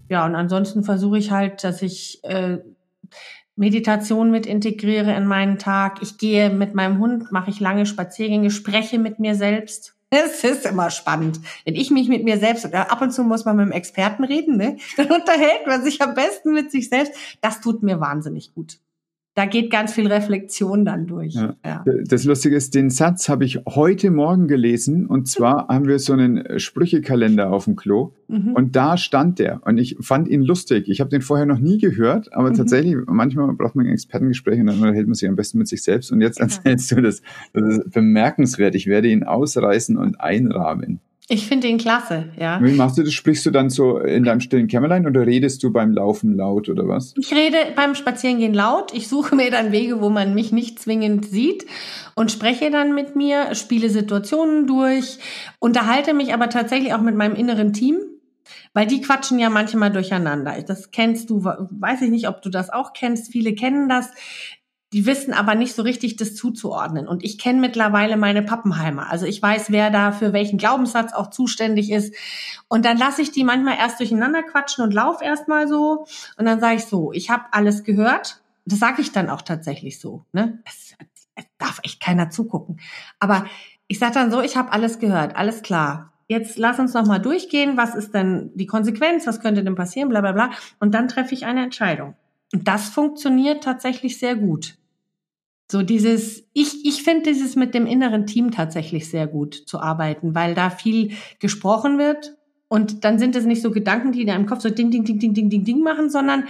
[0.09, 2.59] Ja, und ansonsten versuche ich halt, dass ich äh,
[3.57, 6.03] Meditation mit integriere in meinen Tag.
[6.03, 9.95] Ich gehe mit meinem Hund, mache ich lange Spaziergänge, spreche mit mir selbst.
[10.13, 11.39] Es ist immer spannend.
[11.65, 14.25] Wenn ich mich mit mir selbst, oder ab und zu muss man mit einem Experten
[14.25, 14.77] reden, ne?
[14.97, 17.13] dann unterhält man sich am besten mit sich selbst.
[17.41, 18.81] Das tut mir wahnsinnig gut
[19.35, 21.35] da geht ganz viel Reflexion dann durch.
[21.35, 21.55] Ja.
[21.65, 21.85] Ja.
[22.05, 26.13] Das Lustige ist, den Satz habe ich heute Morgen gelesen und zwar haben wir so
[26.13, 28.55] einen Sprüchekalender auf dem Klo mhm.
[28.55, 30.89] und da stand der und ich fand ihn lustig.
[30.89, 32.55] Ich habe den vorher noch nie gehört, aber mhm.
[32.55, 35.83] tatsächlich, manchmal braucht man ein Expertengespräch und dann unterhält man sich am besten mit sich
[35.83, 36.97] selbst und jetzt erzählst ja.
[36.97, 37.23] du das.
[37.53, 38.75] Das ist bemerkenswert.
[38.75, 41.01] Ich werde ihn ausreißen und einrahmen.
[41.33, 42.59] Ich finde ihn klasse, ja.
[42.61, 43.13] Wie machst du das?
[43.13, 46.89] Sprichst du dann so in deinem stillen Kämmerlein oder redest du beim Laufen laut oder
[46.89, 47.15] was?
[47.17, 48.93] Ich rede beim Spazierengehen laut.
[48.93, 51.67] Ich suche mir dann Wege, wo man mich nicht zwingend sieht
[52.17, 55.21] und spreche dann mit mir, spiele Situationen durch,
[55.61, 58.01] unterhalte mich aber tatsächlich auch mit meinem inneren Team.
[58.75, 60.61] Weil die quatschen ja manchmal durcheinander.
[60.67, 63.31] Das kennst du, weiß ich nicht, ob du das auch kennst.
[63.31, 64.11] Viele kennen das
[64.93, 67.07] die wissen aber nicht so richtig, das zuzuordnen.
[67.07, 69.09] Und ich kenne mittlerweile meine Pappenheimer.
[69.09, 72.15] Also ich weiß, wer da für welchen Glaubenssatz auch zuständig ist.
[72.69, 76.07] Und dann lasse ich die manchmal erst durcheinander quatschen und lauf erstmal so.
[76.37, 78.43] Und dann sage ich so, ich habe alles gehört.
[78.65, 80.25] Das sage ich dann auch tatsächlich so.
[80.33, 80.61] Ne?
[80.67, 80.97] Es,
[81.37, 82.81] es darf echt keiner zugucken.
[83.21, 83.47] Aber
[83.87, 86.13] ich sage dann so, ich habe alles gehört, alles klar.
[86.27, 87.77] Jetzt lass uns noch mal durchgehen.
[87.77, 89.27] Was ist denn die Konsequenz?
[89.27, 90.09] Was könnte denn passieren?
[90.09, 90.51] Bla bla bla.
[90.81, 92.15] Und dann treffe ich eine Entscheidung.
[92.53, 94.77] Und das funktioniert tatsächlich sehr gut.
[95.71, 100.35] So dieses, ich, ich finde dieses mit dem inneren Team tatsächlich sehr gut zu arbeiten,
[100.35, 102.35] weil da viel gesprochen wird
[102.67, 105.19] und dann sind es nicht so Gedanken, die in deinem Kopf so ding, ding, ding,
[105.19, 106.45] ding, ding, ding, ding machen, sondern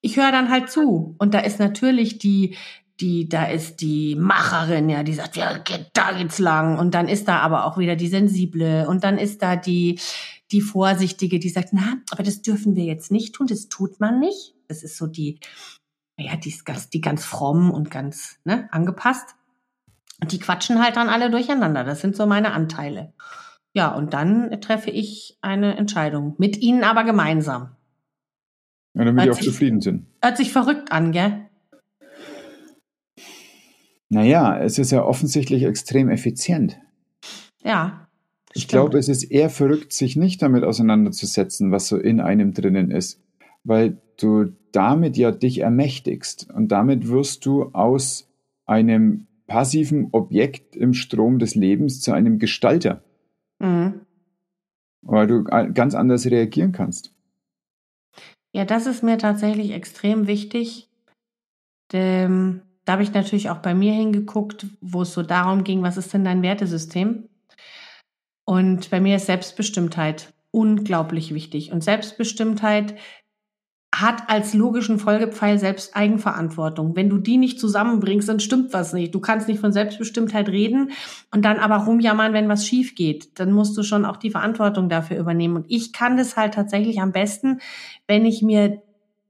[0.00, 1.14] ich höre dann halt zu.
[1.18, 2.56] Und da ist natürlich die,
[3.00, 5.58] die, da ist die Macherin, ja, die sagt, ja,
[5.92, 6.78] da geht's lang.
[6.78, 8.86] Und dann ist da aber auch wieder die Sensible.
[8.88, 9.98] Und dann ist da die,
[10.50, 14.20] die Vorsichtige, die sagt, na, aber das dürfen wir jetzt nicht tun, das tut man
[14.20, 14.54] nicht.
[14.68, 15.38] Das ist so die,
[16.20, 19.34] ja, die ist ganz, die ganz fromm und ganz ne, angepasst.
[20.20, 21.84] Und die quatschen halt dann alle durcheinander.
[21.84, 23.12] Das sind so meine Anteile.
[23.72, 26.34] Ja, und dann treffe ich eine Entscheidung.
[26.38, 27.76] Mit ihnen aber gemeinsam.
[28.94, 30.06] Ja, damit die auch sich, zufrieden sind.
[30.22, 31.46] Hört sich verrückt an, gell?
[34.08, 36.78] Naja, es ist ja offensichtlich extrem effizient.
[37.62, 38.08] Ja.
[38.52, 42.90] Ich glaube, es ist eher verrückt, sich nicht damit auseinanderzusetzen, was so in einem drinnen
[42.90, 43.22] ist.
[43.62, 48.28] Weil du damit ja dich ermächtigst und damit wirst du aus
[48.66, 53.02] einem passiven Objekt im Strom des Lebens zu einem Gestalter.
[53.58, 54.02] Mhm.
[55.02, 57.12] Weil du ganz anders reagieren kannst.
[58.52, 60.88] Ja, das ist mir tatsächlich extrem wichtig.
[61.92, 65.96] Ähm, da habe ich natürlich auch bei mir hingeguckt, wo es so darum ging, was
[65.96, 67.28] ist denn dein Wertesystem?
[68.44, 71.72] Und bei mir ist Selbstbestimmtheit unglaublich wichtig.
[71.72, 72.96] Und Selbstbestimmtheit
[73.92, 76.94] hat als logischen Folgepfeil selbst Eigenverantwortung.
[76.94, 79.14] Wenn du die nicht zusammenbringst, dann stimmt was nicht.
[79.14, 80.92] Du kannst nicht von Selbstbestimmtheit reden
[81.32, 83.38] und dann aber rumjammern, wenn was schief geht.
[83.40, 85.56] Dann musst du schon auch die Verantwortung dafür übernehmen.
[85.56, 87.60] Und ich kann das halt tatsächlich am besten,
[88.06, 88.80] wenn ich mir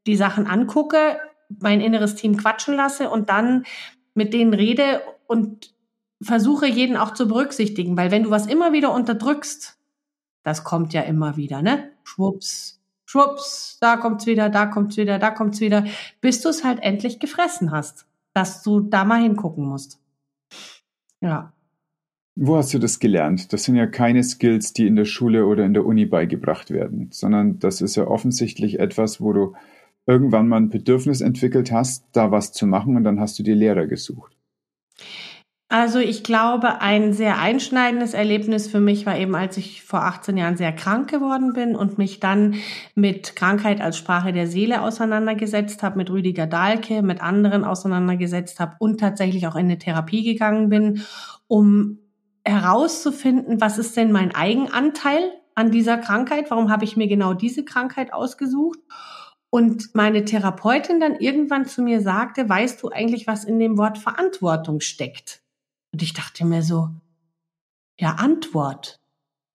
[0.07, 1.19] die Sachen angucke,
[1.59, 3.65] mein inneres Team quatschen lasse und dann
[4.15, 5.73] mit denen rede und
[6.23, 9.79] versuche jeden auch zu berücksichtigen, weil wenn du was immer wieder unterdrückst,
[10.43, 11.91] das kommt ja immer wieder, ne?
[12.05, 12.80] Schwupps,
[13.11, 15.85] schwupps, da kommt's wieder, da kommt's wieder, da kommt's wieder,
[16.21, 19.99] bis du es halt endlich gefressen hast, dass du da mal hingucken musst.
[21.21, 21.53] Ja.
[22.37, 23.53] Wo hast du das gelernt?
[23.53, 27.09] Das sind ja keine Skills, die in der Schule oder in der Uni beigebracht werden,
[27.11, 29.57] sondern das ist ja offensichtlich etwas, wo du
[30.07, 33.57] irgendwann mal ein Bedürfnis entwickelt hast, da was zu machen und dann hast du dir
[33.57, 34.37] Lehrer gesucht.
[35.73, 40.37] Also ich glaube, ein sehr einschneidendes Erlebnis für mich war eben, als ich vor 18
[40.37, 42.57] Jahren sehr krank geworden bin und mich dann
[42.97, 48.75] mit Krankheit als Sprache der Seele auseinandergesetzt habe, mit Rüdiger Dahlke, mit anderen auseinandergesetzt habe
[48.81, 51.05] und tatsächlich auch in eine Therapie gegangen bin,
[51.47, 52.01] um
[52.45, 56.51] herauszufinden, was ist denn mein Eigenanteil an dieser Krankheit?
[56.51, 58.81] Warum habe ich mir genau diese Krankheit ausgesucht?
[59.51, 63.99] Und meine Therapeutin dann irgendwann zu mir sagte, weißt du eigentlich, was in dem Wort
[63.99, 65.40] Verantwortung steckt?
[65.93, 66.91] Und ich dachte mir so,
[67.99, 69.01] ja, Antwort.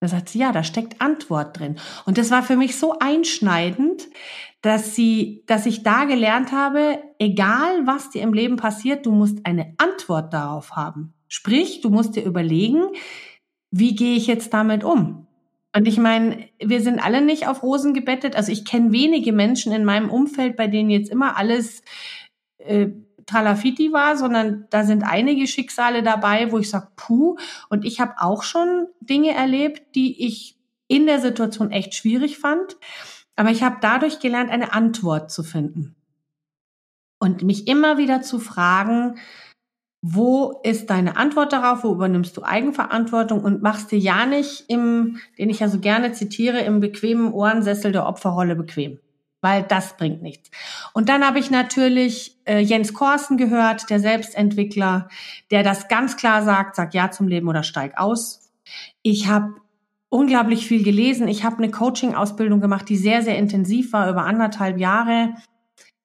[0.00, 1.76] Da sagt sie, ja, da steckt Antwort drin.
[2.04, 4.08] Und das war für mich so einschneidend,
[4.60, 9.44] dass sie, dass ich da gelernt habe, egal was dir im Leben passiert, du musst
[9.46, 11.14] eine Antwort darauf haben.
[11.28, 12.82] Sprich, du musst dir überlegen,
[13.70, 15.26] wie gehe ich jetzt damit um?
[15.74, 18.34] Und ich meine, wir sind alle nicht auf Rosen gebettet.
[18.34, 21.82] Also ich kenne wenige Menschen in meinem Umfeld, bei denen jetzt immer alles
[22.58, 22.88] äh,
[23.26, 27.36] Tralafiti war, sondern da sind einige Schicksale dabei, wo ich sage, puh,
[27.68, 30.56] und ich habe auch schon Dinge erlebt, die ich
[30.88, 32.76] in der Situation echt schwierig fand.
[33.34, 35.96] Aber ich habe dadurch gelernt, eine Antwort zu finden.
[37.18, 39.18] Und mich immer wieder zu fragen,
[40.02, 41.82] wo ist deine Antwort darauf?
[41.82, 46.12] Wo übernimmst du Eigenverantwortung und machst dir ja nicht im, den ich ja so gerne
[46.12, 49.00] zitiere, im bequemen Ohrensessel der Opferrolle bequem
[49.46, 50.50] weil das bringt nichts.
[50.92, 55.08] Und dann habe ich natürlich äh, Jens Korsen gehört, der Selbstentwickler,
[55.52, 58.50] der das ganz klar sagt, sag ja zum Leben oder steig aus.
[59.02, 59.54] Ich habe
[60.08, 61.28] unglaublich viel gelesen.
[61.28, 65.34] Ich habe eine Coaching-Ausbildung gemacht, die sehr, sehr intensiv war, über anderthalb Jahre.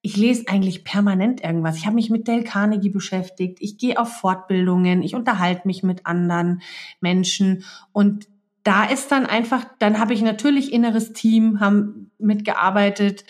[0.03, 1.77] Ich lese eigentlich permanent irgendwas.
[1.77, 3.57] Ich habe mich mit Dale Carnegie beschäftigt.
[3.59, 5.01] Ich gehe auf Fortbildungen.
[5.01, 6.61] Ich unterhalte mich mit anderen
[6.99, 7.63] Menschen.
[7.91, 8.27] Und
[8.61, 13.25] da ist dann einfach, dann habe ich natürlich inneres Team, haben mitgearbeitet,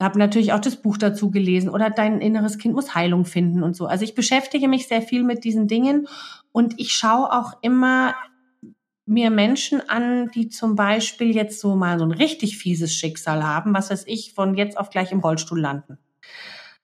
[0.00, 3.74] habe natürlich auch das Buch dazu gelesen oder dein inneres Kind muss Heilung finden und
[3.74, 3.86] so.
[3.86, 6.06] Also ich beschäftige mich sehr viel mit diesen Dingen
[6.52, 8.14] und ich schaue auch immer
[9.06, 13.74] mir Menschen an, die zum Beispiel jetzt so mal so ein richtig fieses Schicksal haben,
[13.74, 15.98] was weiß ich, von jetzt auf gleich im Rollstuhl landen.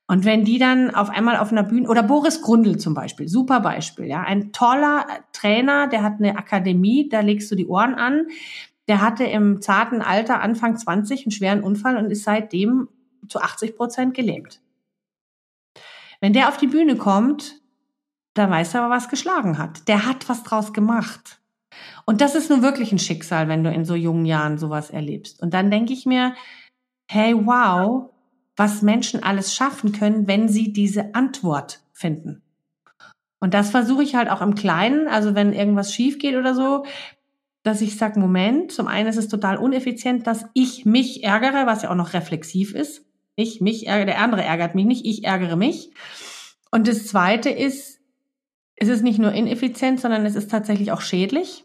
[0.07, 3.61] Und wenn die dann auf einmal auf einer Bühne, oder Boris Grundl zum Beispiel, super
[3.61, 8.27] Beispiel, ja, ein toller Trainer, der hat eine Akademie, da legst du die Ohren an.
[8.89, 12.89] Der hatte im zarten Alter, Anfang 20, einen schweren Unfall und ist seitdem
[13.29, 14.61] zu 80 Prozent gelähmt.
[16.21, 17.61] Wenn der auf die Bühne kommt,
[18.35, 19.89] dann weiß er aber, was geschlagen hat.
[19.89, 21.41] Der hat was draus gemacht.
[22.05, 25.41] Und das ist nun wirklich ein Schicksal, wenn du in so jungen Jahren sowas erlebst.
[25.41, 26.35] Und dann denke ich mir,
[27.11, 28.11] hey, wow,
[28.57, 32.43] was Menschen alles schaffen können, wenn sie diese Antwort finden.
[33.41, 36.85] Und das versuche ich halt auch im Kleinen, also wenn irgendwas schief geht oder so,
[37.65, 41.83] dass ich sage, Moment, zum einen ist es total uneffizient, dass ich mich ärgere, was
[41.83, 43.07] ja auch noch reflexiv ist.
[43.37, 45.91] Ich mich ärgere, der andere ärgert mich nicht, ich ärgere mich.
[46.71, 48.01] Und das zweite ist,
[48.77, 51.65] es ist nicht nur ineffizient, sondern es ist tatsächlich auch schädlich.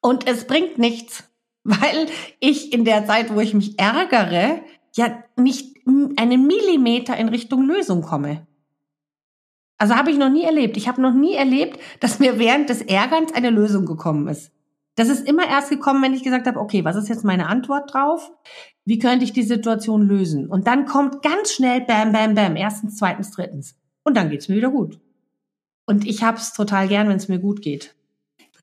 [0.00, 1.24] Und es bringt nichts,
[1.64, 2.06] weil
[2.40, 4.62] ich in der Zeit, wo ich mich ärgere,
[4.96, 5.76] ja nicht
[6.16, 8.47] einen Millimeter in Richtung Lösung komme.
[9.78, 10.76] Also habe ich noch nie erlebt.
[10.76, 14.52] Ich habe noch nie erlebt, dass mir während des Ärgerns eine Lösung gekommen ist.
[14.96, 17.94] Das ist immer erst gekommen, wenn ich gesagt habe, okay, was ist jetzt meine Antwort
[17.94, 18.32] drauf?
[18.84, 20.48] Wie könnte ich die Situation lösen?
[20.48, 23.76] Und dann kommt ganz schnell Bam, Bam, Bam, erstens, zweitens, drittens.
[24.02, 24.98] Und dann geht's mir wieder gut.
[25.86, 27.94] Und ich hab's total gern, wenn es mir gut geht.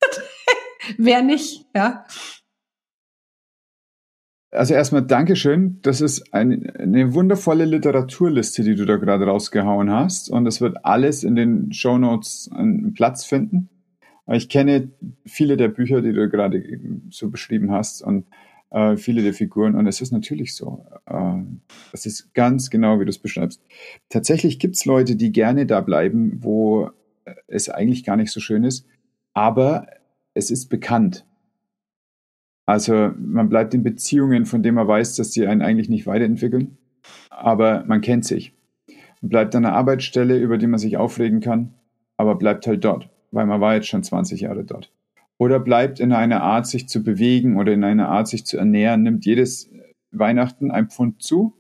[0.98, 2.06] Wer nicht, ja?
[4.56, 5.80] Also erstmal Dankeschön.
[5.82, 10.30] Das ist eine, eine wundervolle Literaturliste, die du da gerade rausgehauen hast.
[10.30, 13.70] Und es wird alles in den Show Notes einen Platz finden.
[14.28, 14.90] Ich kenne
[15.26, 16.64] viele der Bücher, die du gerade
[17.12, 18.26] so beschrieben hast und
[18.72, 19.76] äh, viele der Figuren.
[19.76, 20.86] Und es ist natürlich so.
[21.06, 21.44] Äh,
[21.92, 23.62] es ist ganz genau, wie du es beschreibst.
[24.10, 26.90] Tatsächlich gibt es Leute, die gerne da bleiben, wo
[27.48, 28.88] es eigentlich gar nicht so schön ist.
[29.34, 29.88] Aber
[30.34, 31.26] es ist bekannt.
[32.66, 36.78] Also man bleibt in Beziehungen, von denen man weiß, dass sie einen eigentlich nicht weiterentwickeln,
[37.30, 38.54] aber man kennt sich.
[39.22, 41.74] Man bleibt an einer Arbeitsstelle, über die man sich aufregen kann,
[42.18, 44.92] aber bleibt halt dort, weil man war jetzt schon 20 Jahre dort.
[45.38, 49.04] Oder bleibt in einer Art, sich zu bewegen oder in einer Art, sich zu ernähren,
[49.04, 49.70] nimmt jedes
[50.12, 51.54] Weihnachten ein Pfund zu.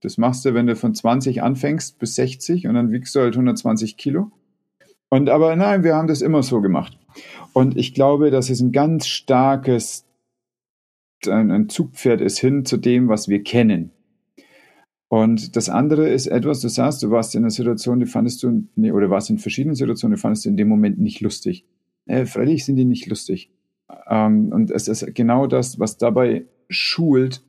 [0.00, 3.34] Das machst du, wenn du von 20 anfängst bis 60 und dann wiegst du halt
[3.34, 4.30] 120 Kilo.
[5.08, 6.98] Und aber nein, wir haben das immer so gemacht.
[7.52, 10.05] Und ich glaube, dass es ein ganz starkes
[11.26, 13.90] ein, ein Zugpferd ist hin zu dem, was wir kennen.
[15.08, 18.64] Und das andere ist etwas, du sagst, du warst in einer Situation, die fandest du,
[18.74, 21.64] nee, oder warst in verschiedenen Situationen, die fandest du in dem Moment nicht lustig.
[22.06, 23.50] Äh, freilich sind die nicht lustig.
[24.08, 27.42] Ähm, und es ist genau das, was dabei schult,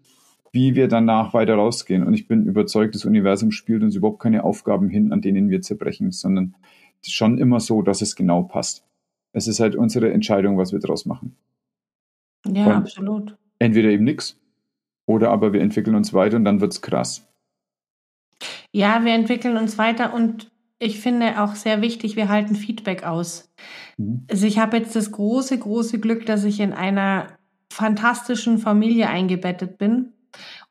[0.52, 2.04] wie wir danach weiter rausgehen.
[2.04, 5.62] Und ich bin überzeugt, das Universum spielt uns überhaupt keine Aufgaben hin, an denen wir
[5.62, 6.56] zerbrechen, sondern
[7.02, 8.84] schon immer so, dass es genau passt.
[9.34, 11.36] Es ist halt unsere Entscheidung, was wir daraus machen.
[12.46, 13.38] Ja, und absolut.
[13.60, 14.40] Entweder eben nichts
[15.08, 17.28] oder aber wir entwickeln uns weiter und dann wird es krass.
[18.72, 23.52] Ja, wir entwickeln uns weiter und ich finde auch sehr wichtig, wir halten Feedback aus.
[23.98, 24.26] Mhm.
[24.30, 27.28] Also ich habe jetzt das große, große Glück, dass ich in einer
[27.72, 30.14] fantastischen Familie eingebettet bin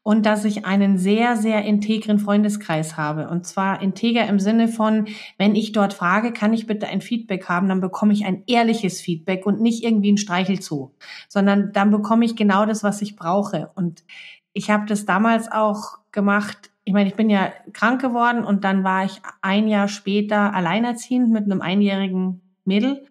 [0.07, 3.29] und dass ich einen sehr, sehr integren Freundeskreis habe.
[3.29, 7.49] Und zwar integer im Sinne von, wenn ich dort frage, kann ich bitte ein Feedback
[7.49, 10.93] haben, dann bekomme ich ein ehrliches Feedback und nicht irgendwie ein Streichelzoo,
[11.27, 13.73] sondern dann bekomme ich genau das, was ich brauche.
[13.75, 14.05] Und
[14.53, 16.71] ich habe das damals auch gemacht.
[16.85, 21.33] Ich meine, ich bin ja krank geworden und dann war ich ein Jahr später alleinerziehend
[21.33, 23.09] mit einem einjährigen Mädel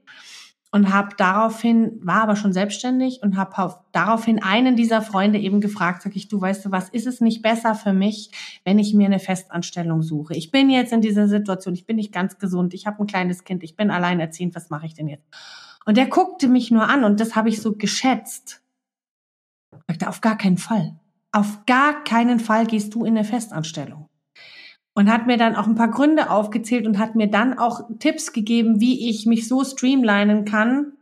[0.76, 6.02] und habe daraufhin, war aber schon selbstständig und habe daraufhin einen dieser Freunde eben gefragt,
[6.02, 9.06] sag ich, du weißt du was, ist es nicht besser für mich, wenn ich mir
[9.06, 10.36] eine Festanstellung suche?
[10.36, 13.46] Ich bin jetzt in dieser Situation, ich bin nicht ganz gesund, ich habe ein kleines
[13.46, 15.24] Kind, ich bin alleinerziehend, was mache ich denn jetzt?
[15.86, 18.62] Und er guckte mich nur an und das habe ich so geschätzt.
[19.72, 21.00] Ich sagte, auf gar keinen Fall.
[21.32, 24.10] Auf gar keinen Fall gehst du in eine Festanstellung
[24.96, 28.34] und hat mir dann auch ein paar Gründe aufgezählt und hat mir dann auch Tipps
[28.34, 30.94] gegeben, wie ich mich so streamlinen kann,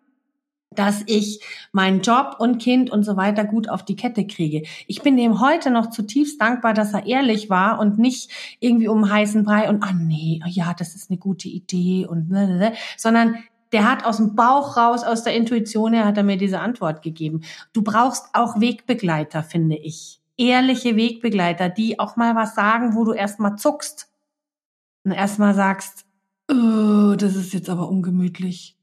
[0.72, 1.42] dass ich
[1.72, 4.64] meinen Job und Kind und so weiter gut auf die Kette kriege.
[4.88, 9.10] Ich bin dem heute noch zutiefst dankbar, dass er ehrlich war und nicht irgendwie um
[9.10, 13.36] heißen Brei und ah nee, oh ja, das ist eine gute Idee und blablabla, sondern
[13.72, 17.04] der hat aus dem Bauch raus, aus der Intuition her, hat er mir diese Antwort
[17.04, 17.42] gegeben.
[17.74, 23.14] Du brauchst auch Wegbegleiter, finde ich ehrliche Wegbegleiter, die auch mal was sagen, wo du
[23.14, 24.10] erstmal zuckst
[25.04, 26.06] und erstmal sagst,
[26.50, 28.78] oh, das ist jetzt aber ungemütlich.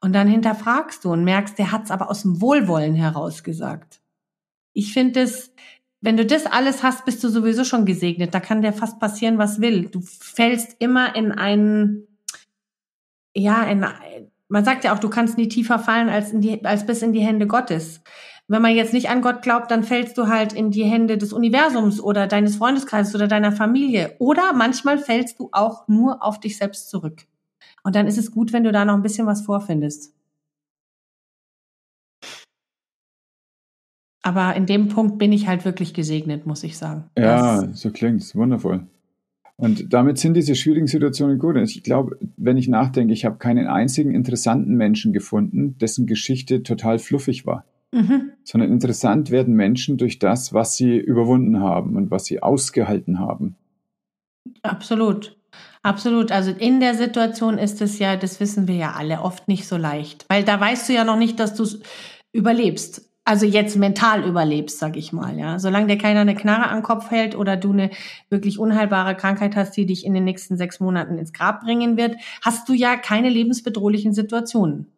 [0.00, 4.00] Und dann hinterfragst du und merkst, der hat's aber aus dem Wohlwollen heraus gesagt.
[4.72, 5.52] Ich finde es,
[6.00, 8.34] wenn du das alles hast, bist du sowieso schon gesegnet.
[8.34, 9.86] Da kann dir fast passieren, was will.
[9.86, 12.08] Du fällst immer in einen,
[13.34, 13.86] ja, in,
[14.48, 17.12] man sagt ja auch, du kannst nie tiefer fallen als, in die, als bis in
[17.12, 18.00] die Hände Gottes
[18.52, 21.32] wenn man jetzt nicht an Gott glaubt, dann fällst du halt in die Hände des
[21.32, 24.14] Universums oder deines Freundeskreises oder deiner Familie.
[24.18, 27.22] Oder manchmal fällst du auch nur auf dich selbst zurück.
[27.82, 30.14] Und dann ist es gut, wenn du da noch ein bisschen was vorfindest.
[34.22, 37.10] Aber in dem Punkt bin ich halt wirklich gesegnet, muss ich sagen.
[37.18, 38.36] Ja, das so klingt es.
[38.36, 38.86] Wundervoll.
[39.56, 41.56] Und damit sind diese schwierigen Situationen gut.
[41.56, 46.98] Ich glaube, wenn ich nachdenke, ich habe keinen einzigen interessanten Menschen gefunden, dessen Geschichte total
[46.98, 48.32] fluffig war mhm.
[48.42, 53.56] sondern interessant werden Menschen durch das, was sie überwunden haben und was sie ausgehalten haben.
[54.62, 55.36] Absolut.
[55.82, 56.30] Absolut.
[56.30, 59.76] Also in der Situation ist es ja, das wissen wir ja alle, oft nicht so
[59.76, 60.24] leicht.
[60.28, 61.80] Weil da weißt du ja noch nicht, dass du es
[62.32, 63.08] überlebst.
[63.24, 65.58] Also jetzt mental überlebst, sag ich mal, ja.
[65.58, 67.90] Solange dir keiner eine Knarre am Kopf hält oder du eine
[68.30, 72.16] wirklich unheilbare Krankheit hast, die dich in den nächsten sechs Monaten ins Grab bringen wird,
[72.42, 74.91] hast du ja keine lebensbedrohlichen Situationen.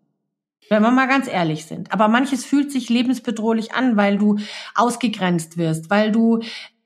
[0.75, 1.93] Wenn wir mal ganz ehrlich sind.
[1.93, 4.39] Aber manches fühlt sich lebensbedrohlich an, weil du
[4.75, 6.41] ausgegrenzt wirst, weil du,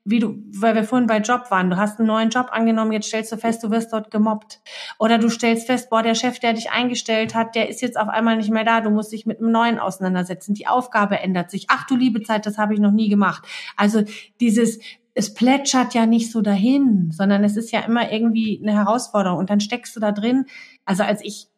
[0.05, 3.07] wie du, weil wir vorhin bei Job waren, du hast einen neuen Job angenommen, jetzt
[3.07, 4.61] stellst du fest, du wirst dort gemobbt.
[4.99, 8.09] Oder du stellst fest, boah, der Chef, der dich eingestellt hat, der ist jetzt auf
[8.09, 10.53] einmal nicht mehr da, du musst dich mit einem neuen auseinandersetzen.
[10.53, 11.65] Die Aufgabe ändert sich.
[11.69, 13.47] Ach du liebe Zeit, das habe ich noch nie gemacht.
[13.75, 14.03] Also
[14.39, 14.81] dieses,
[15.15, 19.49] es plätschert ja nicht so dahin, sondern es ist ja immer irgendwie eine Herausforderung und
[19.49, 20.45] dann steckst du da drin.
[20.85, 21.49] Also als ich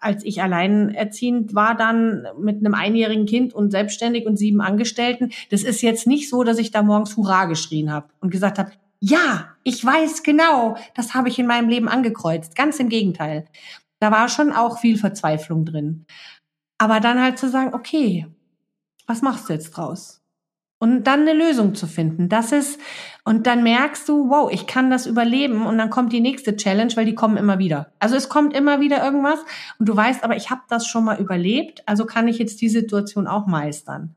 [0.00, 5.62] als ich alleinerziehend war, dann mit einem einjährigen Kind und selbstständig und sieben Angestellten, das
[5.62, 9.48] ist jetzt nicht so, dass ich da morgens Hurra geschrien habe und gesagt habe, ja,
[9.64, 12.56] ich weiß genau, das habe ich in meinem Leben angekreuzt.
[12.56, 13.44] Ganz im Gegenteil.
[14.00, 16.06] Da war schon auch viel Verzweiflung drin.
[16.78, 18.26] Aber dann halt zu sagen, okay,
[19.06, 20.23] was machst du jetzt draus?
[20.78, 22.28] Und dann eine Lösung zu finden.
[22.28, 22.78] Das ist,
[23.24, 26.92] und dann merkst du, wow, ich kann das überleben und dann kommt die nächste Challenge,
[26.96, 27.92] weil die kommen immer wieder.
[28.00, 29.38] Also es kommt immer wieder irgendwas
[29.78, 32.68] und du weißt, aber ich habe das schon mal überlebt, also kann ich jetzt die
[32.68, 34.14] Situation auch meistern.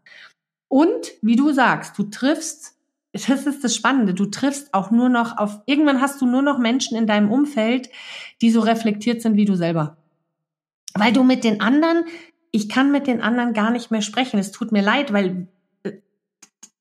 [0.68, 2.76] Und wie du sagst, du triffst,
[3.14, 6.58] das ist das Spannende, du triffst auch nur noch auf, irgendwann hast du nur noch
[6.58, 7.90] Menschen in deinem Umfeld,
[8.42, 9.98] die so reflektiert sind wie du selber.
[10.94, 12.04] Weil du mit den anderen,
[12.52, 14.40] ich kann mit den anderen gar nicht mehr sprechen.
[14.40, 15.48] Es tut mir leid, weil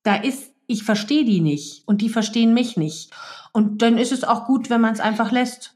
[0.03, 3.11] da ist, ich verstehe die nicht und die verstehen mich nicht.
[3.53, 5.75] Und dann ist es auch gut, wenn man es einfach lässt.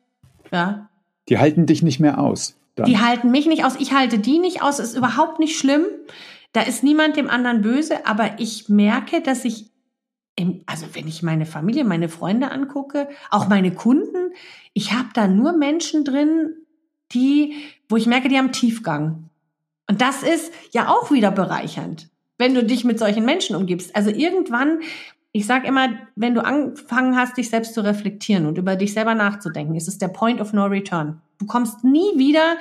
[0.52, 0.90] Ja.
[1.30, 2.56] Die halten dich nicht mehr aus.
[2.76, 2.86] Dann.
[2.86, 5.86] Die halten mich nicht aus, ich halte die nicht aus, ist überhaupt nicht schlimm.
[6.54, 9.72] Da ist niemand dem anderen böse, aber ich merke, dass ich,
[10.36, 14.34] im, also wenn ich meine Familie, meine Freunde angucke, auch meine Kunden,
[14.74, 16.56] ich habe da nur Menschen drin,
[17.14, 17.56] die,
[17.90, 19.30] wo ich merke, die haben Tiefgang.
[19.88, 22.10] Und das ist ja auch wieder bereichernd,
[22.42, 23.96] wenn du dich mit solchen Menschen umgibst.
[23.96, 24.80] Also irgendwann,
[25.32, 29.16] ich sage immer, wenn du angefangen hast, dich selbst zu reflektieren und über dich selber
[29.16, 31.22] nachzudenken, ist es der Point of No Return.
[31.38, 32.58] Du kommst nie wieder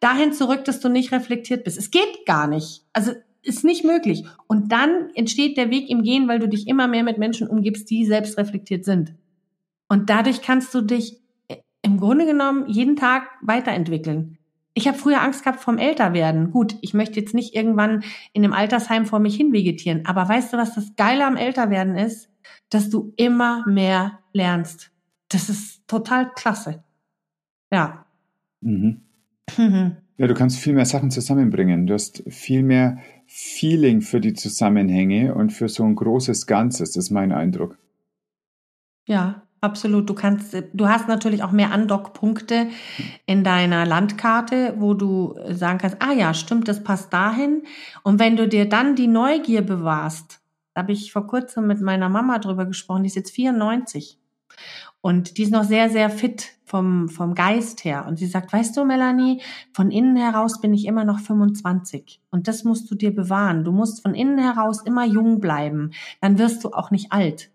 [0.00, 1.76] dahin zurück, dass du nicht reflektiert bist.
[1.76, 2.84] Es geht gar nicht.
[2.92, 3.12] Also
[3.42, 4.24] ist nicht möglich.
[4.46, 7.90] Und dann entsteht der Weg im Gehen, weil du dich immer mehr mit Menschen umgibst,
[7.90, 9.14] die selbst reflektiert sind.
[9.88, 14.38] Und dadurch kannst du dich äh, im Grunde genommen jeden Tag weiterentwickeln.
[14.74, 16.50] Ich habe früher Angst gehabt vom Älterwerden.
[16.50, 18.02] Gut, ich möchte jetzt nicht irgendwann
[18.32, 20.04] in einem Altersheim vor mich hin vegetieren.
[20.04, 22.28] Aber weißt du, was das Geile am Älterwerden ist?
[22.70, 24.90] Dass du immer mehr lernst.
[25.28, 26.82] Das ist total klasse.
[27.72, 28.04] Ja.
[28.60, 29.02] Mhm.
[29.56, 29.96] Mhm.
[30.16, 31.86] Ja, du kannst viel mehr Sachen zusammenbringen.
[31.86, 37.06] Du hast viel mehr Feeling für die Zusammenhänge und für so ein großes Ganzes, das
[37.06, 37.78] ist mein Eindruck.
[39.06, 40.08] Ja, absolut.
[40.08, 42.68] Du kannst, du hast natürlich auch mehr Andockpunkte
[43.26, 47.62] in deiner Landkarte, wo du sagen kannst, ah ja, stimmt, das passt dahin.
[48.04, 50.40] Und wenn du dir dann die Neugier bewahrst,
[50.74, 54.18] da habe ich vor kurzem mit meiner Mama drüber gesprochen, die ist jetzt 94.
[55.00, 58.06] Und die ist noch sehr, sehr fit vom, vom Geist her.
[58.08, 59.42] Und sie sagt, weißt du, Melanie,
[59.72, 62.22] von innen heraus bin ich immer noch 25.
[62.30, 63.64] Und das musst du dir bewahren.
[63.64, 65.92] Du musst von innen heraus immer jung bleiben.
[66.20, 67.50] Dann wirst du auch nicht alt.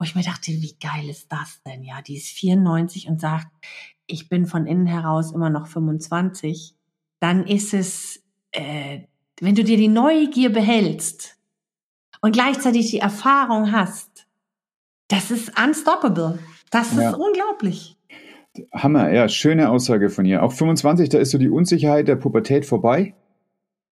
[0.00, 1.82] Wo ich mir dachte, wie geil ist das denn?
[1.82, 3.48] Ja, die ist 94 und sagt,
[4.06, 6.74] ich bin von innen heraus immer noch 25.
[7.20, 8.22] Dann ist es,
[8.52, 9.00] äh,
[9.42, 11.36] wenn du dir die Neugier behältst
[12.22, 14.26] und gleichzeitig die Erfahrung hast,
[15.08, 16.38] das ist unstoppable.
[16.70, 17.14] Das ist ja.
[17.14, 17.98] unglaublich.
[18.72, 20.42] Hammer, ja, schöne Aussage von ihr.
[20.42, 23.14] Auch 25, da ist so die Unsicherheit der Pubertät vorbei.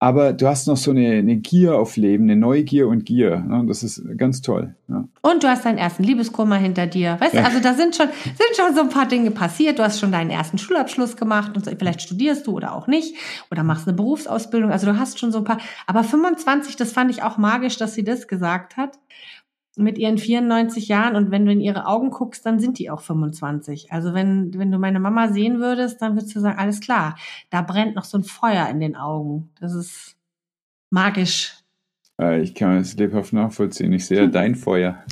[0.01, 3.41] Aber du hast noch so eine, eine Gier auf Leben, eine Neugier und Gier.
[3.41, 3.65] Ne?
[3.67, 4.77] Das ist ganz toll.
[4.87, 5.09] Ja.
[5.23, 7.17] Und du hast deinen ersten Liebeskummer hinter dir.
[7.19, 7.41] Weißt ja.
[7.41, 9.81] du, also da sind schon, sind schon so ein paar Dinge passiert.
[9.81, 11.73] Du hast schon deinen ersten Schulabschluss gemacht und so.
[11.77, 13.17] vielleicht studierst du oder auch nicht
[13.51, 14.71] oder machst eine Berufsausbildung.
[14.71, 15.59] Also du hast schon so ein paar.
[15.89, 18.99] Aber 25, das fand ich auch magisch, dass sie das gesagt hat
[19.79, 23.01] mit ihren 94 Jahren und wenn du in ihre Augen guckst, dann sind die auch
[23.01, 23.93] 25.
[23.93, 27.17] Also wenn, wenn du meine Mama sehen würdest, dann würdest du sagen, alles klar,
[27.51, 29.51] da brennt noch so ein Feuer in den Augen.
[29.61, 30.17] Das ist
[30.91, 31.55] magisch.
[32.21, 33.93] Äh, ich kann es lebhaft nachvollziehen.
[33.93, 35.05] Ich sehe dein Feuer.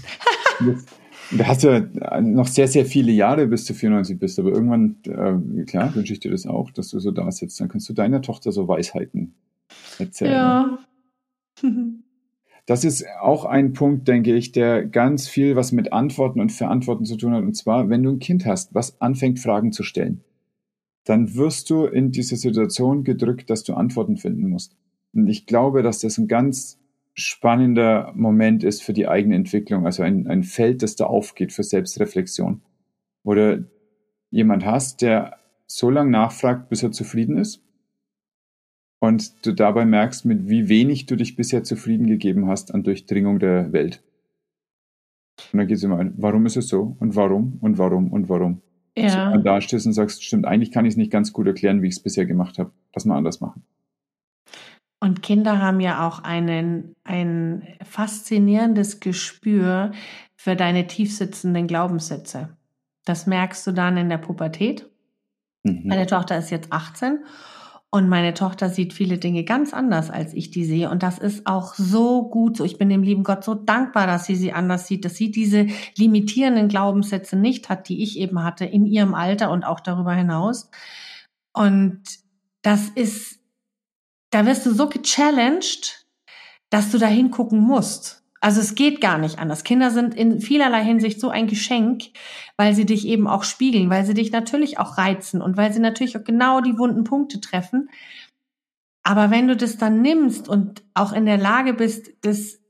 [1.30, 1.80] Du hast ja
[2.20, 6.20] noch sehr, sehr viele Jahre, bis du 94 bist, aber irgendwann, äh, klar, wünsche ich
[6.20, 7.60] dir das auch, dass du so da sitzt.
[7.60, 9.34] Dann kannst du deiner Tochter so Weisheiten
[9.98, 10.32] erzählen.
[10.32, 10.78] Ja.
[12.66, 17.04] Das ist auch ein Punkt, denke ich, der ganz viel was mit Antworten und Verantworten
[17.04, 17.44] zu tun hat.
[17.44, 20.24] Und zwar, wenn du ein Kind hast, was anfängt, Fragen zu stellen,
[21.04, 24.76] dann wirst du in diese Situation gedrückt, dass du Antworten finden musst.
[25.14, 26.80] Und ich glaube, dass das ein ganz
[27.14, 31.62] spannender Moment ist für die eigene Entwicklung, also ein, ein Feld, das da aufgeht für
[31.62, 32.62] Selbstreflexion.
[33.22, 33.60] Oder
[34.30, 35.38] jemand hast, der
[35.68, 37.62] so lange nachfragt, bis er zufrieden ist
[39.00, 43.38] und du dabei merkst, mit wie wenig du dich bisher zufrieden gegeben hast an Durchdringung
[43.38, 44.02] der Welt.
[45.52, 48.28] Und dann geht es immer ein, warum ist es so und warum und warum und
[48.28, 48.62] warum.
[48.96, 49.30] Ja.
[49.30, 51.88] Und da stehst und sagst, stimmt, eigentlich kann ich es nicht ganz gut erklären, wie
[51.88, 52.72] ich es bisher gemacht habe.
[52.94, 53.62] Lass mal anders machen.
[55.00, 59.92] Und Kinder haben ja auch einen, ein faszinierendes Gespür
[60.34, 62.56] für deine tiefsitzenden Glaubenssätze.
[63.04, 64.88] Das merkst du dann in der Pubertät.
[65.64, 65.82] Mhm.
[65.84, 67.18] Meine Tochter ist jetzt 18
[67.90, 70.90] und meine Tochter sieht viele Dinge ganz anders, als ich die sehe.
[70.90, 72.64] Und das ist auch so gut so.
[72.64, 75.66] Ich bin dem lieben Gott so dankbar, dass sie sie anders sieht, dass sie diese
[75.96, 80.68] limitierenden Glaubenssätze nicht hat, die ich eben hatte in ihrem Alter und auch darüber hinaus.
[81.52, 82.02] Und
[82.62, 83.38] das ist,
[84.30, 86.06] da wirst du so gechallenged,
[86.68, 88.25] dass du da hingucken musst.
[88.46, 89.64] Also es geht gar nicht anders.
[89.64, 92.04] Kinder sind in vielerlei Hinsicht so ein Geschenk,
[92.56, 95.80] weil sie dich eben auch spiegeln, weil sie dich natürlich auch reizen und weil sie
[95.80, 97.90] natürlich auch genau die wunden Punkte treffen.
[99.02, 102.60] Aber wenn du das dann nimmst und auch in der Lage bist, das,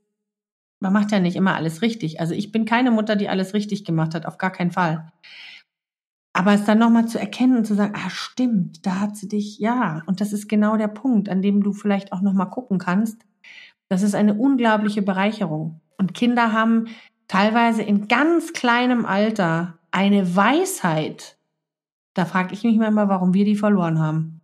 [0.79, 2.19] man macht ja nicht immer alles richtig.
[2.19, 5.11] Also ich bin keine Mutter, die alles richtig gemacht hat, auf gar keinen Fall.
[6.33, 9.59] Aber es dann nochmal zu erkennen und zu sagen, ah, stimmt, da hat sie dich,
[9.59, 10.01] ja.
[10.07, 13.21] Und das ist genau der Punkt, an dem du vielleicht auch nochmal gucken kannst,
[13.89, 15.81] Das ist eine unglaubliche Bereicherung.
[15.97, 16.87] Und Kinder haben
[17.27, 21.37] teilweise in ganz kleinem Alter eine Weisheit.
[22.13, 24.41] Da frage ich mich manchmal, warum wir die verloren haben.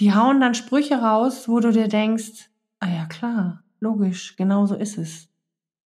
[0.00, 2.50] Die hauen dann Sprüche raus, wo du dir denkst,
[2.80, 5.28] ah ja klar, logisch, genau so ist es.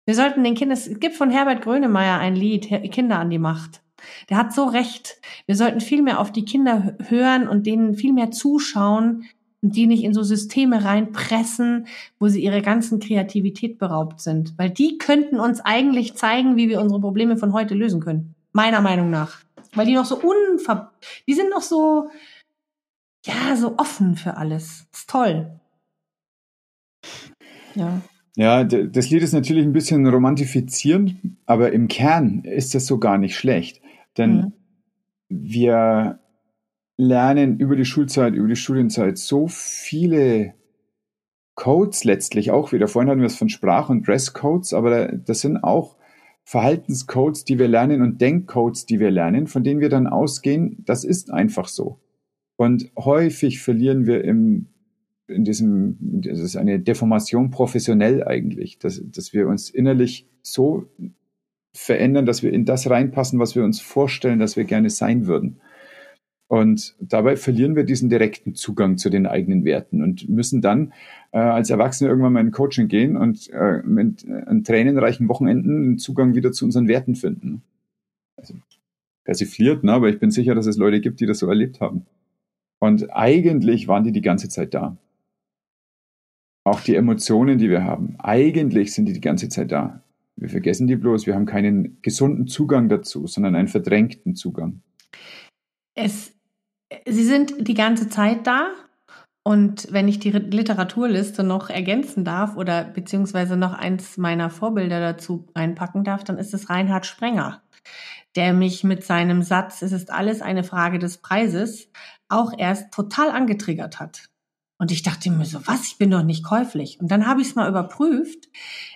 [0.05, 3.81] Wir sollten den Kindern, es gibt von Herbert Grönemeyer ein Lied, Kinder an die Macht.
[4.29, 5.21] Der hat so recht.
[5.45, 9.25] Wir sollten viel mehr auf die Kinder hören und denen viel mehr zuschauen
[9.61, 11.87] und die nicht in so Systeme reinpressen,
[12.19, 14.53] wo sie ihre ganzen Kreativität beraubt sind.
[14.57, 18.35] Weil die könnten uns eigentlich zeigen, wie wir unsere Probleme von heute lösen können.
[18.53, 19.39] Meiner Meinung nach.
[19.73, 20.91] Weil die noch so unver,
[21.27, 22.09] die sind noch so,
[23.25, 24.87] ja, so offen für alles.
[24.91, 25.59] Das ist toll.
[27.75, 28.01] Ja.
[28.35, 33.17] Ja, das Lied ist natürlich ein bisschen romantifizierend, aber im Kern ist das so gar
[33.17, 33.81] nicht schlecht.
[34.17, 34.53] Denn mhm.
[35.27, 36.19] wir
[36.99, 40.53] lernen über die Schulzeit, über die Studienzeit so viele
[41.55, 42.89] Codes letztlich auch wieder.
[42.89, 45.95] Vorhin hatten wir es von Sprach- und Dresscodes, aber das sind auch
[46.43, 51.05] Verhaltenscodes, die wir lernen und Denkcodes, die wir lernen, von denen wir dann ausgehen, das
[51.05, 51.99] ist einfach so.
[52.57, 54.67] Und häufig verlieren wir im,
[55.27, 60.89] in diesem, das ist eine Deformation professionell eigentlich, dass, dass wir uns innerlich so
[61.73, 65.61] verändern, dass wir in das reinpassen, was wir uns vorstellen, dass wir gerne sein würden.
[66.49, 70.93] Und dabei verlieren wir diesen direkten Zugang zu den eigenen Werten und müssen dann
[71.31, 75.97] äh, als Erwachsene irgendwann mal in Coaching gehen und äh, mit äh, tränenreichen Wochenenden einen
[75.99, 77.61] Zugang wieder zu unseren Werten finden.
[78.35, 78.55] Also
[79.25, 79.93] persifliert, ne?
[79.93, 82.07] aber ich bin sicher, dass es Leute gibt, die das so erlebt haben.
[82.79, 84.97] Und eigentlich waren die die ganze Zeit da.
[86.63, 90.01] Auch die Emotionen, die wir haben, eigentlich sind die die ganze Zeit da.
[90.35, 91.27] Wir vergessen die bloß.
[91.27, 94.81] Wir haben keinen gesunden Zugang dazu, sondern einen verdrängten Zugang.
[95.93, 96.33] Es,
[97.07, 98.71] sie sind die ganze Zeit da.
[99.43, 105.47] Und wenn ich die Literaturliste noch ergänzen darf oder beziehungsweise noch eins meiner Vorbilder dazu
[105.53, 107.63] einpacken darf, dann ist es Reinhard Sprenger,
[108.35, 111.89] der mich mit seinem Satz, es ist alles eine Frage des Preises,
[112.27, 114.29] auch erst total angetriggert hat.
[114.77, 116.99] Und ich dachte mir so, was, ich bin doch nicht käuflich.
[117.01, 118.47] Und dann habe ich es mal überprüft.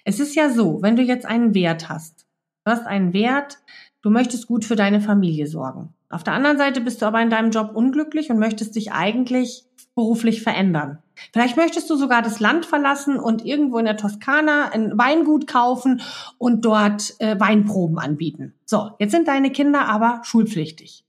[0.06, 2.26] Es ist ja so, wenn du jetzt einen Wert hast,
[2.66, 3.58] du hast einen Wert,
[4.02, 5.94] du möchtest gut für deine Familie sorgen.
[6.14, 9.64] Auf der anderen Seite bist du aber in deinem Job unglücklich und möchtest dich eigentlich
[9.96, 11.00] beruflich verändern.
[11.32, 16.02] Vielleicht möchtest du sogar das Land verlassen und irgendwo in der Toskana ein Weingut kaufen
[16.38, 18.54] und dort äh, Weinproben anbieten.
[18.66, 21.04] So, jetzt sind deine Kinder aber schulpflichtig.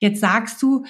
[0.00, 0.84] Jetzt sagst du,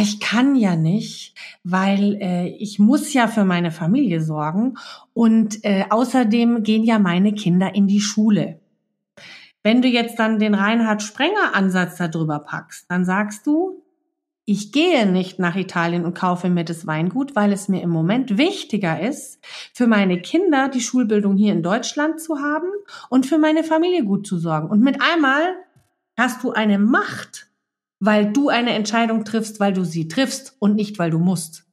[0.00, 1.34] ich kann ja nicht,
[1.64, 4.76] weil äh, ich muss ja für meine Familie sorgen
[5.14, 8.59] und äh, außerdem gehen ja meine Kinder in die Schule.
[9.62, 13.84] Wenn du jetzt dann den Reinhard Sprenger Ansatz darüber packst, dann sagst du,
[14.44, 18.38] ich gehe nicht nach Italien und kaufe mir das Weingut, weil es mir im Moment
[18.38, 19.38] wichtiger ist,
[19.74, 22.68] für meine Kinder die Schulbildung hier in Deutschland zu haben
[23.10, 24.68] und für meine Familie gut zu sorgen.
[24.68, 25.54] Und mit einmal
[26.16, 27.50] hast du eine Macht
[28.00, 31.66] weil du eine Entscheidung triffst, weil du sie triffst und nicht, weil du musst.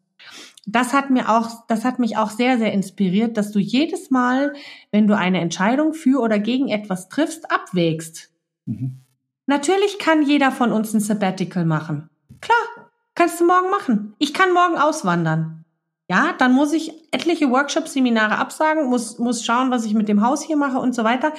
[0.70, 4.54] Das hat mir auch, das hat mich auch sehr, sehr inspiriert, dass du jedes Mal,
[4.92, 8.30] wenn du eine Entscheidung für oder gegen etwas triffst, abwägst.
[8.66, 9.00] Mhm.
[9.46, 12.10] Natürlich kann jeder von uns ein Sabbatical machen.
[12.42, 14.14] Klar, kannst du morgen machen.
[14.20, 15.64] Ich kann morgen auswandern.
[16.10, 20.22] Ja, dann muss ich etliche Workshops, Seminare absagen, muss, muss schauen, was ich mit dem
[20.22, 21.34] Haus hier mache und so weiter.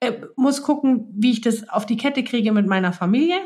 [0.00, 3.38] Äh, muss gucken, wie ich das auf die Kette kriege mit meiner Familie.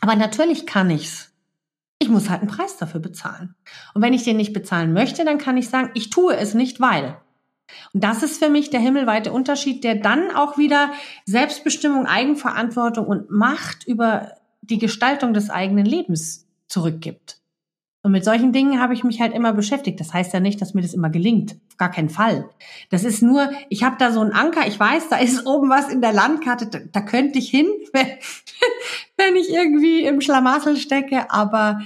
[0.00, 1.27] Aber natürlich kann ich's.
[1.98, 3.54] Ich muss halt einen Preis dafür bezahlen.
[3.94, 6.80] Und wenn ich den nicht bezahlen möchte, dann kann ich sagen, ich tue es nicht,
[6.80, 7.16] weil.
[7.92, 10.92] Und das ist für mich der himmelweite Unterschied, der dann auch wieder
[11.26, 14.32] Selbstbestimmung, Eigenverantwortung und Macht über
[14.62, 17.40] die Gestaltung des eigenen Lebens zurückgibt.
[18.02, 19.98] Und mit solchen Dingen habe ich mich halt immer beschäftigt.
[19.98, 21.56] Das heißt ja nicht, dass mir das immer gelingt.
[21.70, 22.48] Auf gar keinen Fall.
[22.90, 25.88] Das ist nur, ich habe da so einen Anker, ich weiß, da ist oben was
[25.88, 28.06] in der Landkarte, da, da könnte ich hin, wenn,
[29.16, 31.80] wenn ich irgendwie im Schlamassel stecke, aber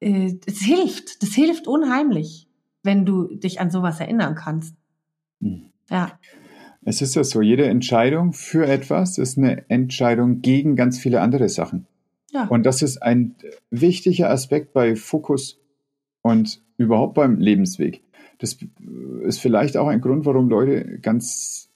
[0.00, 1.22] äh, es hilft.
[1.22, 2.48] Das hilft unheimlich,
[2.82, 4.74] wenn du dich an sowas erinnern kannst.
[5.40, 5.66] Hm.
[5.90, 6.18] Ja.
[6.84, 11.48] Es ist ja so, jede Entscheidung für etwas ist eine Entscheidung gegen ganz viele andere
[11.48, 11.86] Sachen.
[12.32, 12.46] Ja.
[12.48, 13.34] Und das ist ein
[13.70, 15.60] wichtiger Aspekt bei Fokus
[16.22, 18.02] und überhaupt beim Lebensweg.
[18.38, 18.58] Das
[19.22, 21.70] ist vielleicht auch ein Grund, warum Leute ganz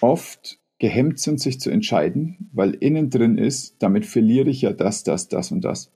[0.00, 5.02] oft gehemmt sind, sich zu entscheiden, weil innen drin ist, damit verliere ich ja das,
[5.02, 5.90] das, das und das.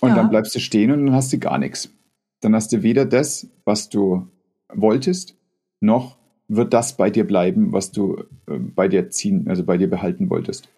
[0.00, 0.14] Und ja.
[0.14, 1.92] dann bleibst du stehen und dann hast du gar nichts.
[2.40, 4.28] Dann hast du weder das, was du
[4.72, 5.36] wolltest,
[5.80, 9.88] noch wird das bei dir bleiben, was du äh, bei dir ziehen, also bei dir
[9.88, 10.68] behalten wolltest.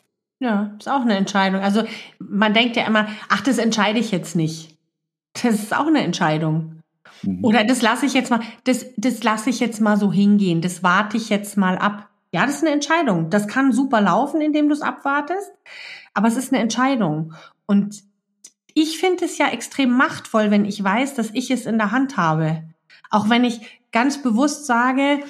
[0.43, 1.61] Ja, ist auch eine Entscheidung.
[1.61, 1.85] Also
[2.19, 4.77] man denkt ja immer, ach, das entscheide ich jetzt nicht.
[5.35, 6.83] Das ist auch eine Entscheidung.
[7.23, 7.45] Mhm.
[7.45, 10.83] Oder das lasse ich jetzt mal, das, das lasse ich jetzt mal so hingehen, das
[10.83, 12.09] warte ich jetzt mal ab.
[12.33, 13.31] Ja, das ist eine Entscheidung.
[13.31, 15.53] Das kann super laufen, indem du es abwartest,
[16.13, 17.35] aber es ist eine Entscheidung.
[17.67, 18.03] Und
[18.75, 22.17] ich finde es ja extrem machtvoll, wenn ich weiß, dass ich es in der Hand
[22.17, 22.65] habe.
[23.11, 23.61] Auch wenn ich
[23.93, 25.21] ganz bewusst sage,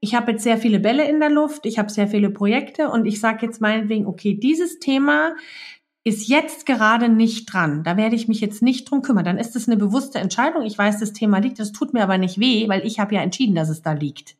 [0.00, 3.06] ich habe jetzt sehr viele Bälle in der Luft, ich habe sehr viele Projekte und
[3.06, 5.34] ich sage jetzt meinetwegen, okay, dieses Thema
[6.02, 7.84] ist jetzt gerade nicht dran.
[7.84, 9.24] Da werde ich mich jetzt nicht drum kümmern.
[9.24, 10.62] Dann ist es eine bewusste Entscheidung.
[10.62, 13.20] Ich weiß, das Thema liegt, das tut mir aber nicht weh, weil ich habe ja
[13.20, 14.36] entschieden, dass es da liegt.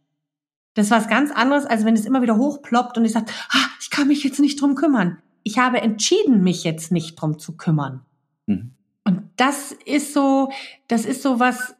[0.74, 3.66] Das ist was ganz anderes, als wenn es immer wieder hochploppt und ich sage, ah,
[3.80, 5.18] ich kann mich jetzt nicht drum kümmern.
[5.42, 8.06] Ich habe entschieden, mich jetzt nicht drum zu kümmern.
[8.46, 8.72] Mhm.
[9.04, 10.50] Und das ist so,
[10.88, 11.74] das ist so was,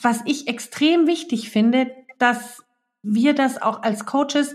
[0.00, 2.63] was ich extrem wichtig finde, dass
[3.04, 4.54] wir das auch als Coaches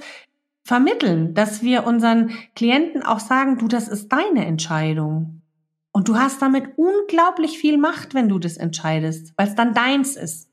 [0.63, 5.41] vermitteln, dass wir unseren Klienten auch sagen, du, das ist deine Entscheidung.
[5.91, 10.15] Und du hast damit unglaublich viel Macht, wenn du das entscheidest, weil es dann deins
[10.15, 10.49] ist.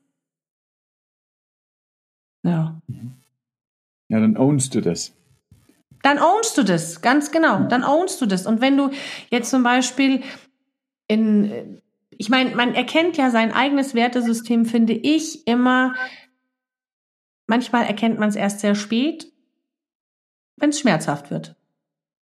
[2.43, 2.81] Ja.
[4.09, 5.13] Ja, dann ownst du das.
[6.03, 7.65] Dann ownst du das, ganz genau.
[7.65, 8.47] Dann ownst du das.
[8.47, 8.91] Und wenn du
[9.31, 10.23] jetzt zum Beispiel
[11.09, 15.95] in, ich meine, man erkennt ja sein eigenes Wertesystem, finde ich, immer,
[17.47, 19.33] manchmal erkennt man es erst sehr spät,
[20.57, 21.57] wenn es schmerzhaft wird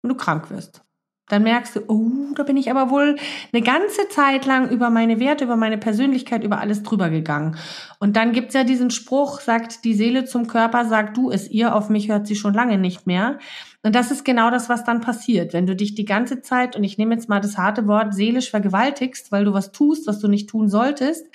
[0.03, 0.83] und du krank wirst.
[1.29, 3.17] Dann merkst du, oh, da bin ich aber wohl
[3.51, 7.57] eine ganze Zeit lang über meine Werte, über meine Persönlichkeit, über alles drüber gegangen.
[7.99, 11.75] Und dann gibt's ja diesen Spruch, sagt die Seele zum Körper, sagt du es ihr,
[11.75, 13.39] auf mich hört sie schon lange nicht mehr.
[13.83, 15.55] Und das ist genau das, was dann passiert.
[15.55, 18.51] Wenn du dich die ganze Zeit, und ich nehme jetzt mal das harte Wort, seelisch
[18.51, 21.27] vergewaltigst, weil du was tust, was du nicht tun solltest,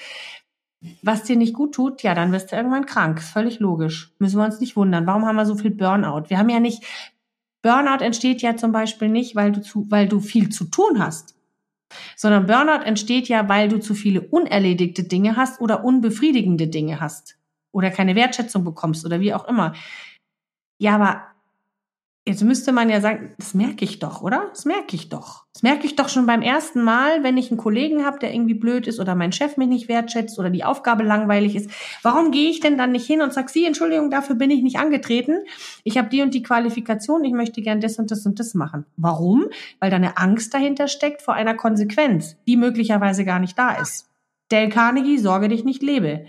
[1.01, 3.21] was dir nicht gut tut, ja, dann wirst du irgendwann krank.
[3.21, 4.13] Völlig logisch.
[4.19, 5.05] Müssen wir uns nicht wundern.
[5.07, 6.30] Warum haben wir so viel Burnout?
[6.30, 6.84] Wir haben ja nicht
[7.61, 11.36] Burnout entsteht ja zum Beispiel nicht, weil du, zu, weil du viel zu tun hast,
[12.15, 17.38] sondern Burnout entsteht ja, weil du zu viele unerledigte Dinge hast oder unbefriedigende Dinge hast
[17.71, 19.73] oder keine Wertschätzung bekommst oder wie auch immer.
[20.77, 21.23] Ja, aber
[22.28, 24.49] Jetzt müsste man ja sagen, das merke ich doch, oder?
[24.51, 25.45] Das merke ich doch.
[25.53, 28.53] Das merke ich doch schon beim ersten Mal, wenn ich einen Kollegen habe, der irgendwie
[28.53, 31.72] blöd ist oder mein Chef mich nicht wertschätzt oder die Aufgabe langweilig ist.
[32.03, 34.78] Warum gehe ich denn dann nicht hin und sage, Sie, Entschuldigung, dafür bin ich nicht
[34.78, 35.39] angetreten.
[35.84, 38.86] Ich habe die und die Qualifikation, ich möchte gern das und das und das machen.
[38.95, 39.47] Warum?
[39.80, 44.07] Weil da eine Angst dahinter steckt vor einer Konsequenz, die möglicherweise gar nicht da ist.
[44.49, 46.26] Dale Carnegie, sorge dich nicht lebe.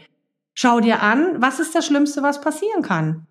[0.54, 3.26] Schau dir an, was ist das Schlimmste, was passieren kann?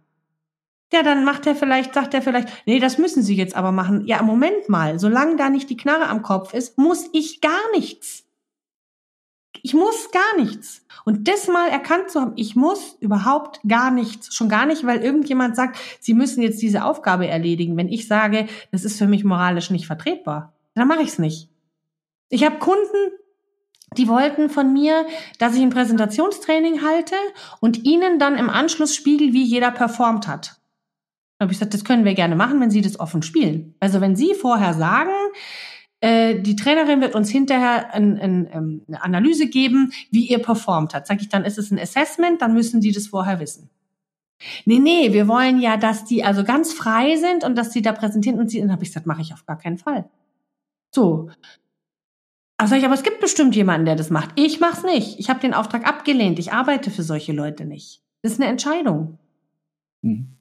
[0.92, 4.08] Ja, dann macht er vielleicht, sagt er vielleicht, nee, das müssen Sie jetzt aber machen.
[4.08, 8.26] Ja, Moment mal, solange da nicht die Knarre am Kopf ist, muss ich gar nichts.
[9.62, 10.86] Ich muss gar nichts.
[11.06, 14.34] Und das mal erkannt zu haben, ich muss überhaupt gar nichts.
[14.34, 17.78] Schon gar nicht, weil irgendjemand sagt, Sie müssen jetzt diese Aufgabe erledigen.
[17.78, 21.50] Wenn ich sage, das ist für mich moralisch nicht vertretbar, dann mache ich es nicht.
[22.30, 23.12] Ich habe Kunden,
[23.98, 25.06] die wollten von mir,
[25.40, 27.16] dass ich ein Präsentationstraining halte
[27.60, 30.59] und ihnen dann im Anschluss spiegel, wie jeder performt hat.
[31.40, 33.76] Habe ich gesagt, das können wir gerne machen, wenn Sie das offen spielen.
[33.80, 35.12] Also wenn Sie vorher sagen,
[36.02, 40.94] äh, die Trainerin wird uns hinterher ein, ein, ähm, eine Analyse geben, wie ihr performt
[40.94, 41.08] hat.
[41.08, 43.70] Sag ich, dann ist es ein Assessment, dann müssen Sie das vorher wissen.
[44.66, 47.92] Nee, nee, wir wollen ja, dass die also ganz frei sind und dass sie da
[47.92, 50.10] präsentieren und sie, dann habe ich gesagt, mache ich auf gar keinen Fall.
[50.94, 51.30] So.
[52.58, 54.32] Also ich, aber es gibt bestimmt jemanden, der das macht.
[54.36, 55.20] Ich mach's nicht.
[55.20, 56.40] Ich habe den Auftrag abgelehnt.
[56.40, 58.02] Ich arbeite für solche Leute nicht.
[58.22, 59.18] Das ist eine Entscheidung.
[60.02, 60.39] Mhm.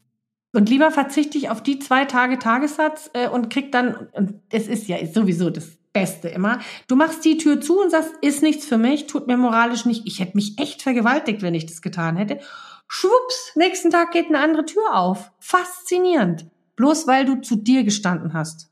[0.55, 4.67] Und lieber verzichte ich auf die zwei Tage Tagessatz äh, und krieg dann, und es
[4.67, 8.65] ist ja sowieso das Beste immer, du machst die Tür zu und sagst, ist nichts
[8.65, 12.17] für mich, tut mir moralisch nicht, ich hätte mich echt vergewaltigt, wenn ich das getan
[12.17, 12.41] hätte.
[12.87, 15.31] Schwupps, nächsten Tag geht eine andere Tür auf.
[15.41, 16.47] Faszinierend.
[16.77, 18.71] Bloß weil du zu dir gestanden hast.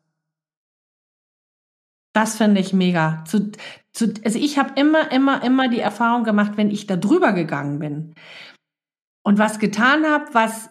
[2.14, 3.24] Das finde ich mega.
[3.26, 3.50] Zu,
[3.92, 7.78] zu, also ich habe immer, immer, immer die Erfahrung gemacht, wenn ich da drüber gegangen
[7.78, 8.14] bin
[9.22, 10.70] und was getan habe, was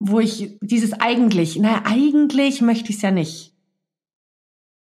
[0.00, 3.54] wo ich dieses eigentlich, naja, eigentlich möchte ich es ja nicht.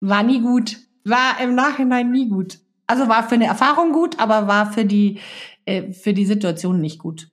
[0.00, 0.78] War nie gut.
[1.04, 2.58] War im Nachhinein nie gut.
[2.86, 5.18] Also war für eine Erfahrung gut, aber war für die,
[5.64, 7.28] äh, für die Situation nicht gut.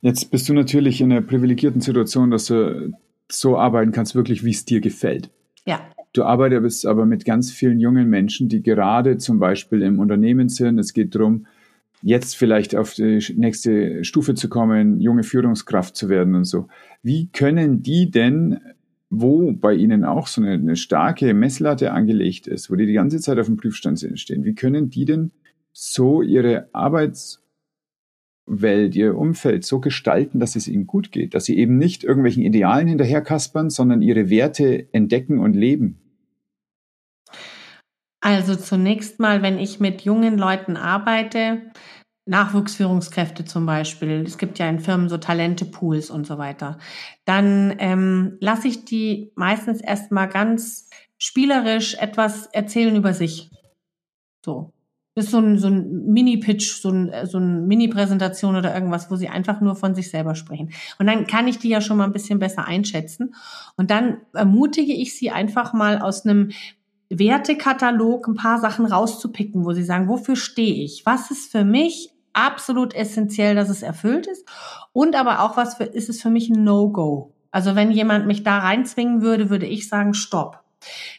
[0.00, 2.92] Jetzt bist du natürlich in einer privilegierten Situation, dass du
[3.30, 5.30] so arbeiten kannst, wirklich wie es dir gefällt.
[5.64, 5.80] Ja.
[6.12, 10.78] Du arbeitest aber mit ganz vielen jungen Menschen, die gerade zum Beispiel im Unternehmen sind.
[10.78, 11.46] Es geht darum,
[12.02, 16.66] jetzt vielleicht auf die nächste Stufe zu kommen, junge Führungskraft zu werden und so.
[17.02, 18.58] Wie können die denn,
[19.08, 23.20] wo bei ihnen auch so eine, eine starke Messlatte angelegt ist, wo die die ganze
[23.20, 25.30] Zeit auf dem Prüfstand stehen, wie können die denn
[25.72, 27.40] so ihre Arbeitswelt,
[28.94, 32.88] ihr Umfeld so gestalten, dass es ihnen gut geht, dass sie eben nicht irgendwelchen Idealen
[32.88, 36.01] hinterherkaspern, sondern ihre Werte entdecken und leben?
[38.22, 41.62] Also zunächst mal, wenn ich mit jungen Leuten arbeite,
[42.24, 46.78] Nachwuchsführungskräfte zum Beispiel, es gibt ja in Firmen so Talentepools und so weiter,
[47.24, 53.50] dann ähm, lasse ich die meistens erstmal ganz spielerisch etwas erzählen über sich.
[54.44, 54.72] So.
[55.14, 59.16] Das ist so ein, so ein Mini-Pitch, so ein, so ein Mini-Präsentation oder irgendwas, wo
[59.16, 60.72] sie einfach nur von sich selber sprechen.
[60.98, 63.34] Und dann kann ich die ja schon mal ein bisschen besser einschätzen.
[63.76, 66.52] Und dann ermutige ich sie einfach mal aus einem
[67.18, 71.04] Wertekatalog ein paar Sachen rauszupicken, wo sie sagen, wofür stehe ich?
[71.04, 74.46] Was ist für mich absolut essentiell, dass es erfüllt ist?
[74.92, 77.32] Und aber auch, was für, ist es für mich ein No-Go?
[77.50, 80.60] Also wenn jemand mich da reinzwingen würde, würde ich sagen, stopp.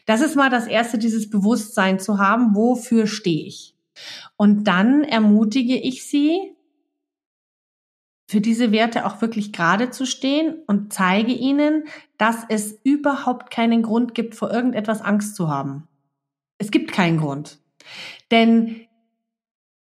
[0.04, 3.74] Das ist mal das erste, dieses Bewusstsein zu haben, wofür stehe ich?
[4.36, 6.54] Und dann ermutige ich sie,
[8.34, 11.84] für diese Werte auch wirklich gerade zu stehen und zeige ihnen,
[12.18, 15.86] dass es überhaupt keinen Grund gibt, vor irgendetwas Angst zu haben.
[16.58, 17.60] Es gibt keinen Grund.
[18.32, 18.88] Denn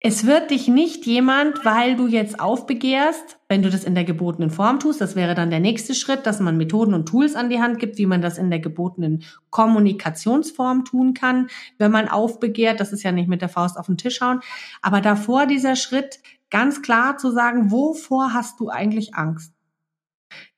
[0.00, 4.50] es wird dich nicht jemand, weil du jetzt aufbegehrst, wenn du das in der gebotenen
[4.50, 7.60] Form tust, das wäre dann der nächste Schritt, dass man Methoden und Tools an die
[7.60, 11.46] Hand gibt, wie man das in der gebotenen Kommunikationsform tun kann,
[11.78, 12.80] wenn man aufbegehrt.
[12.80, 14.40] Das ist ja nicht mit der Faust auf den Tisch hauen.
[14.82, 16.18] Aber davor dieser Schritt,
[16.50, 19.52] ganz klar zu sagen, wovor hast du eigentlich Angst?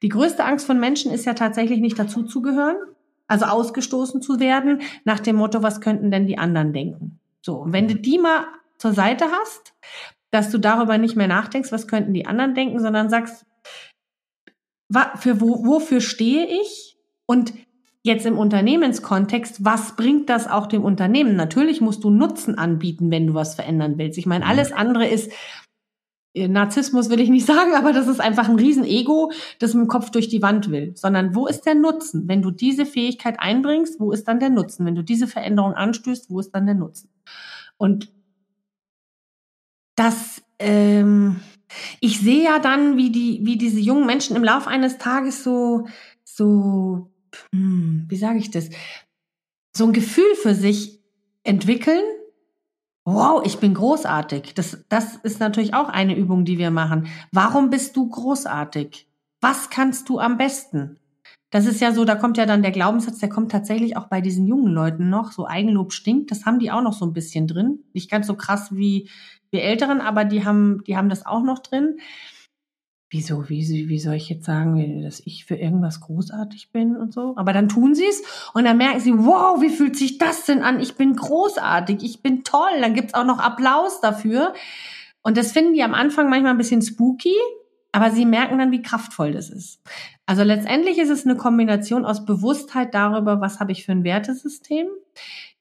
[0.03, 2.77] Die größte Angst von Menschen ist ja tatsächlich nicht dazuzugehören,
[3.29, 7.21] also ausgestoßen zu werden, nach dem Motto, was könnten denn die anderen denken?
[7.43, 8.47] So, und wenn du die mal
[8.79, 9.75] zur Seite hast,
[10.31, 13.47] dass du darüber nicht mehr nachdenkst, was könnten die anderen denken, sondern sagst,
[15.17, 16.99] für wo, wofür stehe ich?
[17.27, 17.53] Und
[18.03, 21.35] jetzt im Unternehmenskontext, was bringt das auch dem Unternehmen?
[21.35, 24.19] Natürlich musst du Nutzen anbieten, wenn du was verändern willst.
[24.19, 24.51] Ich meine, mhm.
[24.51, 25.33] alles andere ist
[26.37, 30.11] Narzissmus will ich nicht sagen, aber das ist einfach ein Riesenego, das mit dem Kopf
[30.11, 30.93] durch die Wand will.
[30.95, 32.29] Sondern wo ist der Nutzen?
[32.29, 34.87] Wenn du diese Fähigkeit einbringst, wo ist dann der Nutzen?
[34.87, 37.09] Wenn du diese Veränderung anstößt, wo ist dann der Nutzen?
[37.79, 38.13] Und
[39.97, 41.37] dass ähm,
[42.01, 45.87] ich sehe ja dann, wie die, wie diese jungen Menschen im Laufe eines Tages so,
[46.25, 47.11] so,
[47.53, 48.69] hm, wie sage ich das,
[49.77, 51.01] so ein Gefühl für sich
[51.43, 52.03] entwickeln.
[53.09, 54.55] Wow, ich bin großartig.
[54.55, 57.07] Das, das ist natürlich auch eine Übung, die wir machen.
[57.31, 59.07] Warum bist du großartig?
[59.41, 60.99] Was kannst du am besten?
[61.51, 64.21] Das ist ja so, da kommt ja dann der Glaubenssatz, der kommt tatsächlich auch bei
[64.21, 65.31] diesen jungen Leuten noch.
[65.31, 67.85] So Eigenlob stinkt, das haben die auch noch so ein bisschen drin.
[67.93, 69.09] Nicht ganz so krass wie
[69.53, 72.01] wir Älteren, aber die haben, die haben das auch noch drin.
[73.09, 77.35] Wieso, wie, wie soll ich jetzt sagen, dass ich für irgendwas großartig bin und so?
[77.37, 80.63] Aber dann tun sie es und dann merken sie, wow, wie fühlt sich das denn
[80.63, 80.81] an?
[80.81, 82.81] Ich bin großartig, ich bin toll.
[82.81, 84.55] Dann gibt's auch noch Applaus dafür.
[85.23, 87.35] Und das finden die am Anfang manchmal ein bisschen spooky,
[87.93, 89.81] aber sie merken dann, wie kraftvoll das ist.
[90.27, 94.89] Also letztendlich ist es eine Kombination aus Bewusstheit darüber, was habe ich für ein Wertesystem,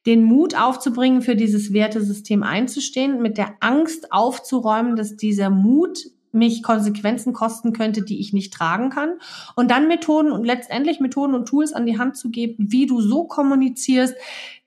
[0.08, 6.00] den Mut aufzubringen, für dieses Wertesystem einzustehen, mit der Angst aufzuräumen, dass dieser Mut
[6.36, 9.20] mich Konsequenzen kosten könnte, die ich nicht tragen kann.
[9.56, 13.02] Und dann Methoden und letztendlich Methoden und Tools an die Hand zu geben, wie du
[13.02, 14.16] so kommunizierst,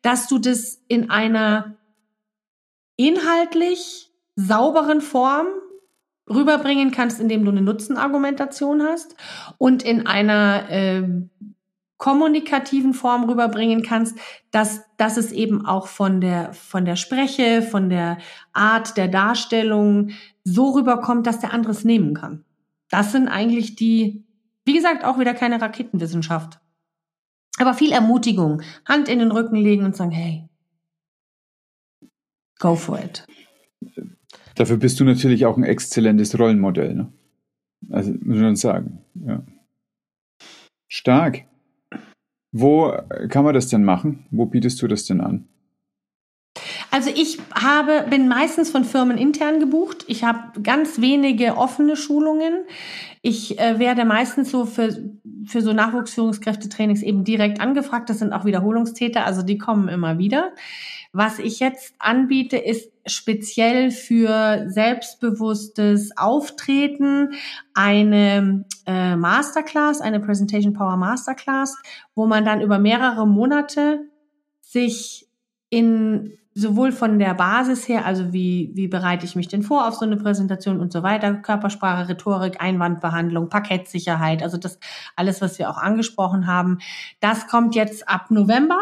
[0.02, 1.76] dass du das in einer
[2.96, 5.46] inhaltlich sauberen Form
[6.28, 9.14] rüberbringen kannst, indem du eine Nutzenargumentation hast
[9.56, 11.08] und in einer äh,
[11.98, 14.16] kommunikativen Form rüberbringen kannst,
[14.52, 18.18] dass, dass es eben auch von der, von der Spreche, von der
[18.52, 20.10] Art der Darstellung
[20.53, 22.44] so rüberkommt, dass der andere es nehmen kann.
[22.90, 24.24] Das sind eigentlich die,
[24.64, 26.61] wie gesagt, auch wieder keine Raketenwissenschaft.
[27.59, 30.49] Aber viel Ermutigung, Hand in den Rücken legen und sagen, hey,
[32.59, 33.26] go for it.
[34.55, 36.94] Dafür bist du natürlich auch ein exzellentes Rollenmodell.
[36.94, 37.12] Ne?
[37.90, 39.05] Also muss man sagen.
[39.14, 39.42] Ja.
[40.88, 41.44] Stark.
[42.51, 42.92] Wo
[43.28, 44.26] kann man das denn machen?
[44.30, 45.49] Wo bietest du das denn an?
[46.91, 50.05] Also ich habe, bin meistens von Firmen intern gebucht.
[50.07, 52.64] Ich habe ganz wenige offene Schulungen.
[53.20, 54.97] Ich äh, werde meistens so für,
[55.45, 58.09] für so Nachwuchsführungskräftetrainings eben direkt angefragt.
[58.09, 60.53] Das sind auch Wiederholungstäter, also die kommen immer wieder.
[61.12, 67.30] Was ich jetzt anbiete, ist speziell für selbstbewusstes Auftreten
[67.74, 71.76] eine äh, Masterclass, eine Presentation Power Masterclass,
[72.14, 74.01] wo man dann über mehrere Monate
[74.61, 75.28] sich
[75.70, 79.94] in sowohl von der Basis her, also wie, wie bereite ich mich denn vor auf
[79.94, 84.80] so eine Präsentation und so weiter, Körpersprache, Rhetorik, Einwandbehandlung, Parkettsicherheit, also das
[85.14, 86.78] alles, was wir auch angesprochen haben,
[87.20, 88.80] das kommt jetzt ab November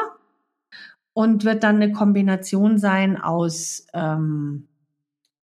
[1.13, 4.69] und wird dann eine Kombination sein aus ähm,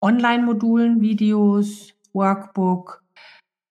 [0.02, 3.06] Online-Modulen, Videos, Workbook,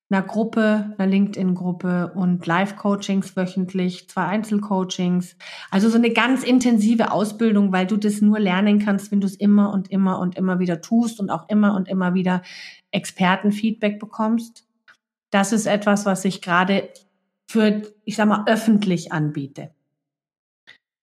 [0.09, 5.37] einer Gruppe, einer LinkedIn-Gruppe und Live-Coachings wöchentlich, zwei Einzelcoachings.
[5.71, 9.35] Also so eine ganz intensive Ausbildung, weil du das nur lernen kannst, wenn du es
[9.35, 12.43] immer und immer und immer wieder tust und auch immer und immer wieder
[12.93, 14.67] Expertenfeedback bekommst.
[15.31, 16.89] Das ist etwas, was ich gerade
[17.49, 19.75] für, ich sag mal, öffentlich anbiete.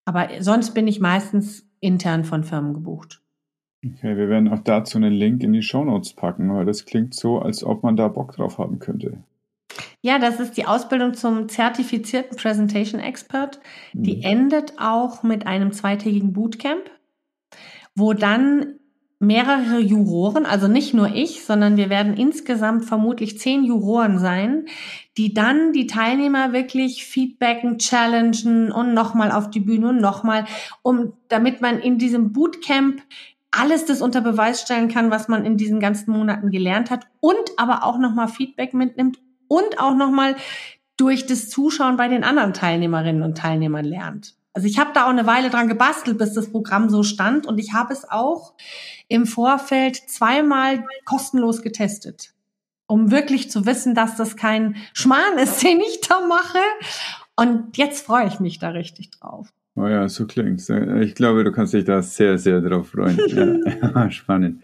[0.05, 3.22] Aber sonst bin ich meistens intern von Firmen gebucht.
[3.85, 7.13] Okay, wir werden auch dazu einen Link in die Show Notes packen, weil das klingt
[7.13, 9.17] so, als ob man da Bock drauf haben könnte.
[10.01, 13.59] Ja, das ist die Ausbildung zum zertifizierten Presentation Expert.
[13.93, 14.23] Die mhm.
[14.23, 16.89] endet auch mit einem zweitägigen Bootcamp,
[17.95, 18.79] wo dann
[19.19, 24.65] mehrere Juroren, also nicht nur ich, sondern wir werden insgesamt vermutlich zehn Juroren sein,
[25.17, 30.45] die dann die Teilnehmer wirklich feedbacken, challengen und nochmal auf die Bühne und nochmal,
[30.81, 33.01] um, damit man in diesem Bootcamp
[33.53, 37.51] alles das unter Beweis stellen kann, was man in diesen ganzen Monaten gelernt hat und
[37.57, 40.35] aber auch nochmal Feedback mitnimmt und auch nochmal
[40.97, 44.35] durch das Zuschauen bei den anderen Teilnehmerinnen und Teilnehmern lernt.
[44.53, 47.57] Also ich habe da auch eine Weile dran gebastelt, bis das Programm so stand und
[47.57, 48.53] ich habe es auch
[49.07, 52.33] im Vorfeld zweimal kostenlos getestet,
[52.85, 56.59] um wirklich zu wissen, dass das kein Schmarrn ist, den ich da mache.
[57.35, 59.51] Und jetzt freue ich mich da richtig drauf.
[59.75, 60.69] Oh ja, so klingt's.
[60.69, 63.19] Ich glaube, du kannst dich da sehr, sehr drauf freuen.
[63.81, 64.63] Ja, spannend.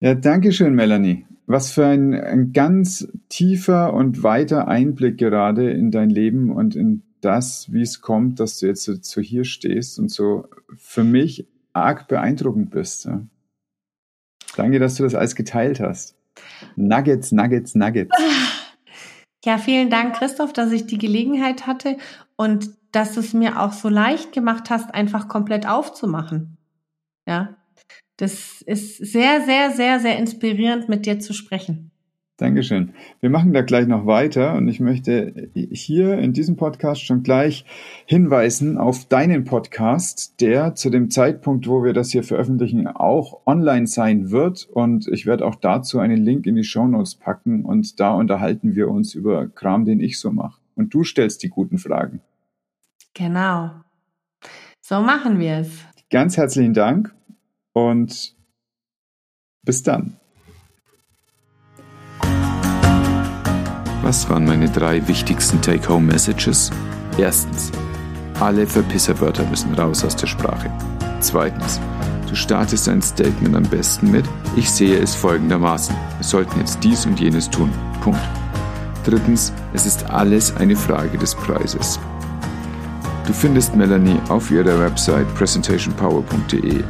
[0.00, 1.26] Ja, danke schön, Melanie.
[1.46, 7.02] Was für ein, ein ganz tiefer und weiter Einblick gerade in dein Leben und in
[7.20, 11.46] das, wie es kommt, dass du jetzt so, so hier stehst und so für mich
[11.72, 13.06] arg beeindruckend bist.
[13.06, 13.22] Ja.
[14.56, 16.16] Danke, dass du das alles geteilt hast.
[16.76, 18.14] Nuggets, Nuggets, Nuggets.
[19.44, 21.96] Ja, vielen Dank, Christoph, dass ich die Gelegenheit hatte
[22.36, 26.56] und dass du es mir auch so leicht gemacht hast, einfach komplett aufzumachen.
[27.26, 27.56] Ja,
[28.16, 31.90] das ist sehr, sehr, sehr, sehr inspirierend, mit dir zu sprechen.
[32.38, 32.92] Dankeschön.
[33.20, 37.64] Wir machen da gleich noch weiter und ich möchte hier in diesem Podcast schon gleich
[38.06, 43.88] hinweisen auf deinen Podcast, der zu dem Zeitpunkt, wo wir das hier veröffentlichen, auch online
[43.88, 47.98] sein wird und ich werde auch dazu einen Link in die Show Notes packen und
[47.98, 50.60] da unterhalten wir uns über Kram, den ich so mache.
[50.76, 52.20] Und du stellst die guten Fragen.
[53.18, 53.72] Genau.
[54.80, 55.70] So machen wir es.
[56.08, 57.12] Ganz herzlichen Dank
[57.72, 58.36] und
[59.64, 60.16] bis dann.
[64.02, 66.70] Was waren meine drei wichtigsten Take-Home-Messages?
[67.18, 67.72] Erstens,
[68.38, 70.72] alle Verpisserwörter müssen raus aus der Sprache.
[71.20, 71.80] Zweitens,
[72.28, 74.24] du startest ein Statement am besten mit,
[74.56, 77.72] ich sehe es folgendermaßen, wir sollten jetzt dies und jenes tun.
[78.00, 78.20] Punkt.
[79.04, 81.98] Drittens, es ist alles eine Frage des Preises.
[83.28, 86.82] Du findest Melanie auf ihrer Website presentationpower.de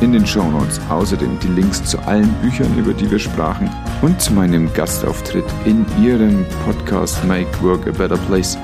[0.00, 3.70] in den Shownotes außerdem die Links zu allen Büchern, über die wir sprachen
[4.02, 8.58] und zu meinem Gastauftritt in ihrem Podcast Make Work a Better Place.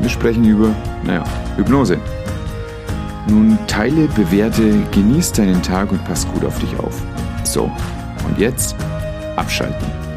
[0.00, 0.74] Wir sprechen über,
[1.04, 1.22] naja,
[1.56, 1.98] Hypnose.
[3.28, 6.98] Nun teile, bewerte, genieß deinen Tag und pass gut auf dich auf.
[7.44, 7.70] So,
[8.26, 8.74] und jetzt
[9.36, 10.09] abschalten.